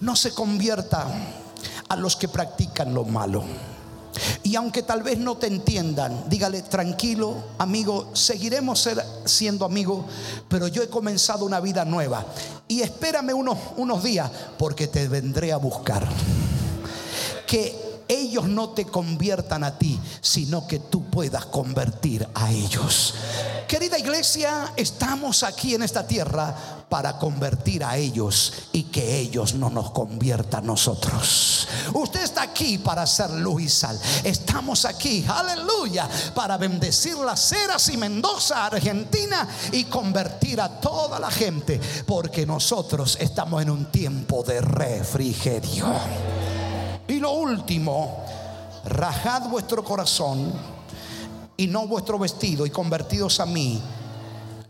no 0.01 0.15
se 0.15 0.35
convierta 0.35 1.07
a 1.89 1.95
los 1.95 2.15
que 2.15 2.27
practican 2.27 2.93
lo 2.93 3.03
malo. 3.03 3.43
Y 4.43 4.55
aunque 4.55 4.83
tal 4.83 5.03
vez 5.03 5.17
no 5.17 5.37
te 5.37 5.47
entiendan, 5.47 6.29
dígale, 6.29 6.61
tranquilo, 6.61 7.35
amigo, 7.57 8.11
seguiremos 8.13 8.79
ser, 8.79 9.03
siendo 9.25 9.65
amigos, 9.65 10.05
pero 10.47 10.67
yo 10.67 10.83
he 10.83 10.89
comenzado 10.89 11.45
una 11.45 11.59
vida 11.59 11.85
nueva. 11.85 12.25
Y 12.67 12.81
espérame 12.81 13.33
unos, 13.33 13.57
unos 13.77 14.03
días, 14.03 14.29
porque 14.57 14.87
te 14.87 15.07
vendré 15.07 15.51
a 15.51 15.57
buscar. 15.57 16.07
Que 17.47 17.84
ellos 18.07 18.47
no 18.47 18.69
te 18.69 18.85
conviertan 18.85 19.63
a 19.63 19.77
ti, 19.77 19.99
sino 20.21 20.67
que 20.67 20.79
tú 20.79 21.05
puedas 21.05 21.45
convertir 21.45 22.27
a 22.33 22.51
ellos. 22.51 23.13
Querida 23.67 23.97
iglesia, 23.97 24.73
estamos 24.75 25.43
aquí 25.43 25.73
en 25.73 25.83
esta 25.83 26.05
tierra 26.05 26.55
para 26.89 27.17
convertir 27.17 27.83
a 27.83 27.97
ellos 27.97 28.53
y 28.71 28.83
que 28.83 29.17
ellos 29.17 29.55
no 29.55 29.69
nos 29.69 29.91
conviertan 29.91 30.63
a 30.63 30.67
nosotros. 30.67 31.67
Usted 31.93 32.23
está 32.23 32.43
aquí 32.43 32.77
para 32.77 33.07
ser 33.07 33.31
luz 33.31 33.63
y 33.63 33.69
sal. 33.69 33.99
Estamos 34.23 34.85
aquí, 34.85 35.25
aleluya, 35.27 36.07
para 36.33 36.57
bendecir 36.57 37.17
las 37.17 37.51
Heras 37.51 37.89
y 37.89 37.97
Mendoza, 37.97 38.67
Argentina 38.67 39.47
y 39.71 39.85
convertir 39.85 40.61
a 40.61 40.79
toda 40.79 41.19
la 41.19 41.31
gente, 41.31 41.81
porque 42.05 42.45
nosotros 42.45 43.17
estamos 43.19 43.61
en 43.61 43.71
un 43.71 43.85
tiempo 43.91 44.43
de 44.43 44.61
refrigerio. 44.61 45.87
Y 47.07 47.19
lo 47.19 47.31
último, 47.31 48.23
rajad 48.85 49.49
vuestro 49.49 49.83
corazón 49.83 50.51
y 51.57 51.67
no 51.67 51.87
vuestro 51.87 52.17
vestido 52.19 52.65
y 52.65 52.69
convertidos 52.69 53.39
a 53.39 53.45
mí, 53.45 53.81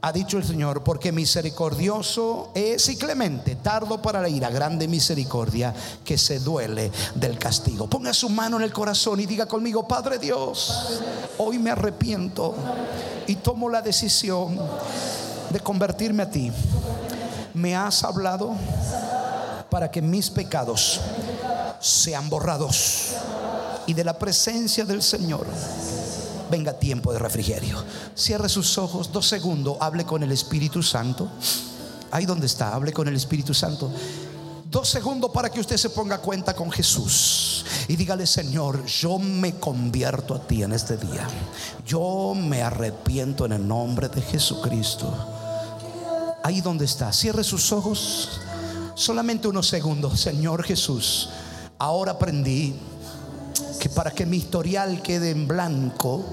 ha 0.02 0.12
dicho 0.12 0.38
el 0.38 0.44
Señor, 0.44 0.84
porque 0.84 1.12
misericordioso 1.12 2.52
es 2.54 2.88
y 2.90 2.96
clemente, 2.96 3.56
tardo 3.56 4.02
para 4.02 4.22
la 4.22 4.30
ira, 4.30 4.52
grande 4.52 4.88
misericordia 4.88 5.74
que 6.04 6.18
se 6.18 6.40
duele 6.40 6.92
del 7.16 7.40
castigo. 7.40 7.88
Ponga 7.88 8.14
su 8.14 8.30
mano 8.30 8.58
en 8.58 8.64
el 8.64 8.74
corazón 8.74 9.20
y 9.20 9.26
diga 9.26 9.48
conmigo, 9.48 9.88
Padre 9.88 10.20
Dios, 10.20 11.02
hoy 11.40 11.58
me 11.58 11.72
arrepiento 11.72 12.54
y 13.26 13.36
tomo 13.38 13.68
la 13.68 13.82
decisión 13.82 14.60
de 15.50 15.60
convertirme 15.62 16.22
a 16.22 16.30
ti 16.30 16.52
me 17.56 17.74
has 17.74 18.04
hablado 18.04 18.54
para 19.70 19.90
que 19.90 20.02
mis 20.02 20.30
pecados 20.30 21.02
sean 21.80 22.30
borrados 22.30 23.14
y 23.88 23.94
de 23.94 24.04
la 24.04 24.18
presencia 24.18 24.86
del 24.86 25.02
Señor 25.02 25.46
venga 26.50 26.74
tiempo 26.74 27.12
de 27.12 27.20
refrigerio. 27.20 27.84
Cierre 28.16 28.50
sus 28.50 28.78
ojos 28.78 29.12
dos 29.12 29.28
segundos, 29.28 29.78
hable 29.80 30.06
con 30.06 30.24
el 30.24 30.32
Espíritu 30.32 30.82
Santo. 30.84 31.30
Ahí 32.12 32.26
donde 32.26 32.46
está, 32.46 32.74
hable 32.74 32.94
con 32.94 33.08
el 33.08 33.16
Espíritu 33.16 33.54
Santo. 33.54 33.92
Dos 34.70 34.90
segundos 34.90 35.32
para 35.32 35.50
que 35.50 35.60
usted 35.60 35.78
se 35.78 35.90
ponga 35.90 36.18
cuenta 36.20 36.54
con 36.54 36.72
Jesús 36.72 37.66
y 37.88 37.96
dígale, 37.96 38.26
Señor, 38.26 38.86
yo 38.86 39.20
me 39.20 39.56
convierto 39.56 40.34
a 40.36 40.40
ti 40.40 40.64
en 40.64 40.74
este 40.74 40.98
día. 40.98 41.28
Yo 41.86 42.34
me 42.36 42.62
arrepiento 42.62 43.46
en 43.46 43.54
el 43.54 43.68
nombre 43.68 44.10
de 44.10 44.22
Jesucristo. 44.22 45.14
Ahí 46.44 46.62
donde 46.62 46.86
está, 46.86 47.14
cierre 47.14 47.44
sus 47.44 47.72
ojos. 47.72 48.42
Solamente 48.96 49.50
unos 49.50 49.68
segundos, 49.68 50.22
Señor 50.22 50.64
Jesús. 50.64 51.30
Ahora 51.78 52.14
aprendí 52.14 52.74
que 53.78 53.90
para 53.90 54.12
que 54.12 54.26
mi 54.26 54.38
historial 54.38 55.02
quede 55.02 55.32
en 55.32 55.50
blanco, 55.50 56.24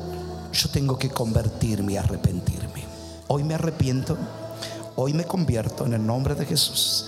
yo 0.52 0.68
tengo 0.70 0.96
que 0.96 1.10
convertirme 1.10 1.94
y 1.94 1.96
arrepentirme. 1.96 2.84
Hoy 3.26 3.42
me 3.42 3.54
arrepiento, 3.54 4.16
hoy 4.94 5.12
me 5.12 5.24
convierto 5.24 5.86
en 5.86 5.94
el 5.94 6.06
nombre 6.06 6.36
de 6.36 6.46
Jesús 6.46 7.06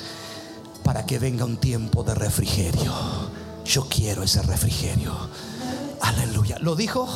para 0.82 1.06
que 1.06 1.20
venga 1.20 1.44
un 1.44 1.58
tiempo 1.58 2.02
de 2.02 2.16
refrigerio. 2.16 2.92
Yo 3.64 3.86
quiero 3.88 4.24
ese 4.24 4.42
refrigerio. 4.42 5.12
Aleluya. 6.00 6.58
¿Lo 6.58 6.74
dijo? 6.74 7.08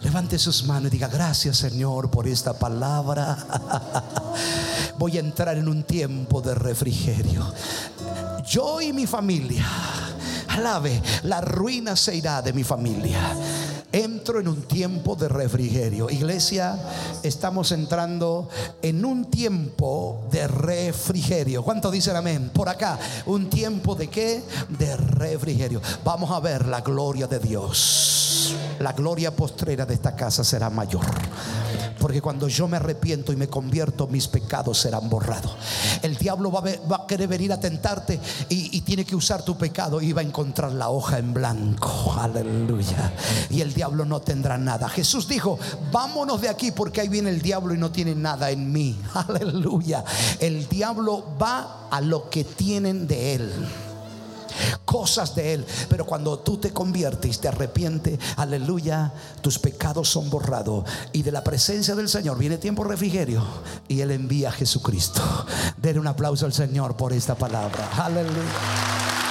Levante 0.00 0.38
sus 0.38 0.64
manos 0.64 0.88
y 0.88 0.90
diga, 0.90 1.08
gracias 1.08 1.58
Señor 1.58 2.10
por 2.10 2.26
esta 2.26 2.52
palabra. 2.54 3.36
Voy 4.98 5.16
a 5.16 5.20
entrar 5.20 5.56
en 5.58 5.68
un 5.68 5.82
tiempo 5.82 6.40
de 6.40 6.54
refrigerio. 6.54 7.52
Yo 8.46 8.80
y 8.80 8.92
mi 8.92 9.06
familia 9.06 9.66
Alabe, 10.50 11.00
la 11.22 11.40
ruina 11.40 11.94
se 11.94 12.16
irá 12.16 12.42
de 12.42 12.52
mi 12.52 12.64
familia. 12.64 13.36
Entro 13.92 14.40
en 14.40 14.48
un 14.48 14.62
tiempo 14.62 15.14
de 15.14 15.28
refrigerio. 15.28 16.10
Iglesia, 16.10 16.76
estamos 17.22 17.70
entrando 17.70 18.48
en 18.82 19.04
un 19.04 19.30
tiempo 19.30 20.26
de 20.30 20.48
refrigerio. 20.48 21.62
¿Cuánto 21.62 21.90
dicen 21.90 22.16
amén? 22.16 22.50
Por 22.52 22.68
acá, 22.68 22.98
un 23.26 23.48
tiempo 23.48 23.94
de 23.94 24.08
qué? 24.08 24.42
De 24.68 24.96
refrigerio. 24.96 25.80
Vamos 26.04 26.30
a 26.32 26.40
ver 26.40 26.66
la 26.66 26.80
gloria 26.80 27.28
de 27.28 27.38
Dios. 27.38 28.54
La 28.80 28.92
gloria 28.92 29.36
postrera 29.36 29.84
de 29.84 29.92
esta 29.92 30.16
casa 30.16 30.42
será 30.42 30.70
mayor. 30.70 31.04
Porque 31.98 32.22
cuando 32.22 32.48
yo 32.48 32.66
me 32.66 32.78
arrepiento 32.78 33.30
y 33.30 33.36
me 33.36 33.46
convierto, 33.46 34.06
mis 34.06 34.26
pecados 34.26 34.78
serán 34.78 35.10
borrados. 35.10 35.54
El 36.00 36.16
diablo 36.16 36.50
va 36.50 36.96
a, 36.96 37.06
querer 37.06 37.28
venir 37.28 37.52
a 37.52 37.60
tentarte 37.60 38.18
y, 38.48 38.80
tiene 38.80 39.04
que 39.04 39.14
usar 39.14 39.44
tu 39.44 39.58
pecado 39.58 40.00
y 40.00 40.14
va 40.14 40.22
a 40.22 40.24
encontrar 40.24 40.72
la 40.72 40.88
hoja 40.88 41.18
en 41.18 41.34
blanco. 41.34 42.16
Aleluya. 42.18 43.12
Y 43.50 43.60
el 43.60 43.74
diablo 43.74 44.06
no 44.06 44.20
tendrá 44.20 44.56
nada. 44.56 44.88
Jesús 44.88 45.28
dijo, 45.28 45.58
vámonos 45.92 46.40
de 46.40 46.48
aquí 46.48 46.72
porque 46.72 47.02
ahí 47.02 47.08
viene 47.08 47.28
el 47.28 47.42
diablo 47.42 47.74
y 47.74 47.78
no 47.78 47.92
tiene 47.92 48.14
nada 48.14 48.50
en 48.50 48.72
mí. 48.72 48.98
Aleluya. 49.14 50.02
El 50.38 50.66
diablo 50.70 51.36
va 51.40 51.88
a 51.90 52.00
lo 52.00 52.30
que 52.30 52.44
tienen 52.44 53.06
de 53.06 53.34
él 53.34 53.52
cosas 54.84 55.34
de 55.34 55.54
Él. 55.54 55.66
Pero 55.88 56.06
cuando 56.06 56.38
tú 56.38 56.58
te 56.58 56.72
conviertes, 56.72 57.40
te 57.40 57.48
arrepientes, 57.48 58.18
aleluya, 58.36 59.12
tus 59.40 59.58
pecados 59.58 60.08
son 60.08 60.30
borrados. 60.30 60.84
Y 61.12 61.22
de 61.22 61.32
la 61.32 61.44
presencia 61.44 61.94
del 61.94 62.08
Señor 62.08 62.38
viene 62.38 62.58
tiempo 62.58 62.84
refrigerio. 62.84 63.42
Y 63.88 64.00
Él 64.00 64.10
envía 64.10 64.48
a 64.50 64.52
Jesucristo. 64.52 65.22
Den 65.76 65.98
un 65.98 66.06
aplauso 66.06 66.46
al 66.46 66.52
Señor 66.52 66.96
por 66.96 67.12
esta 67.12 67.34
palabra. 67.34 67.88
Aleluya. 67.96 69.29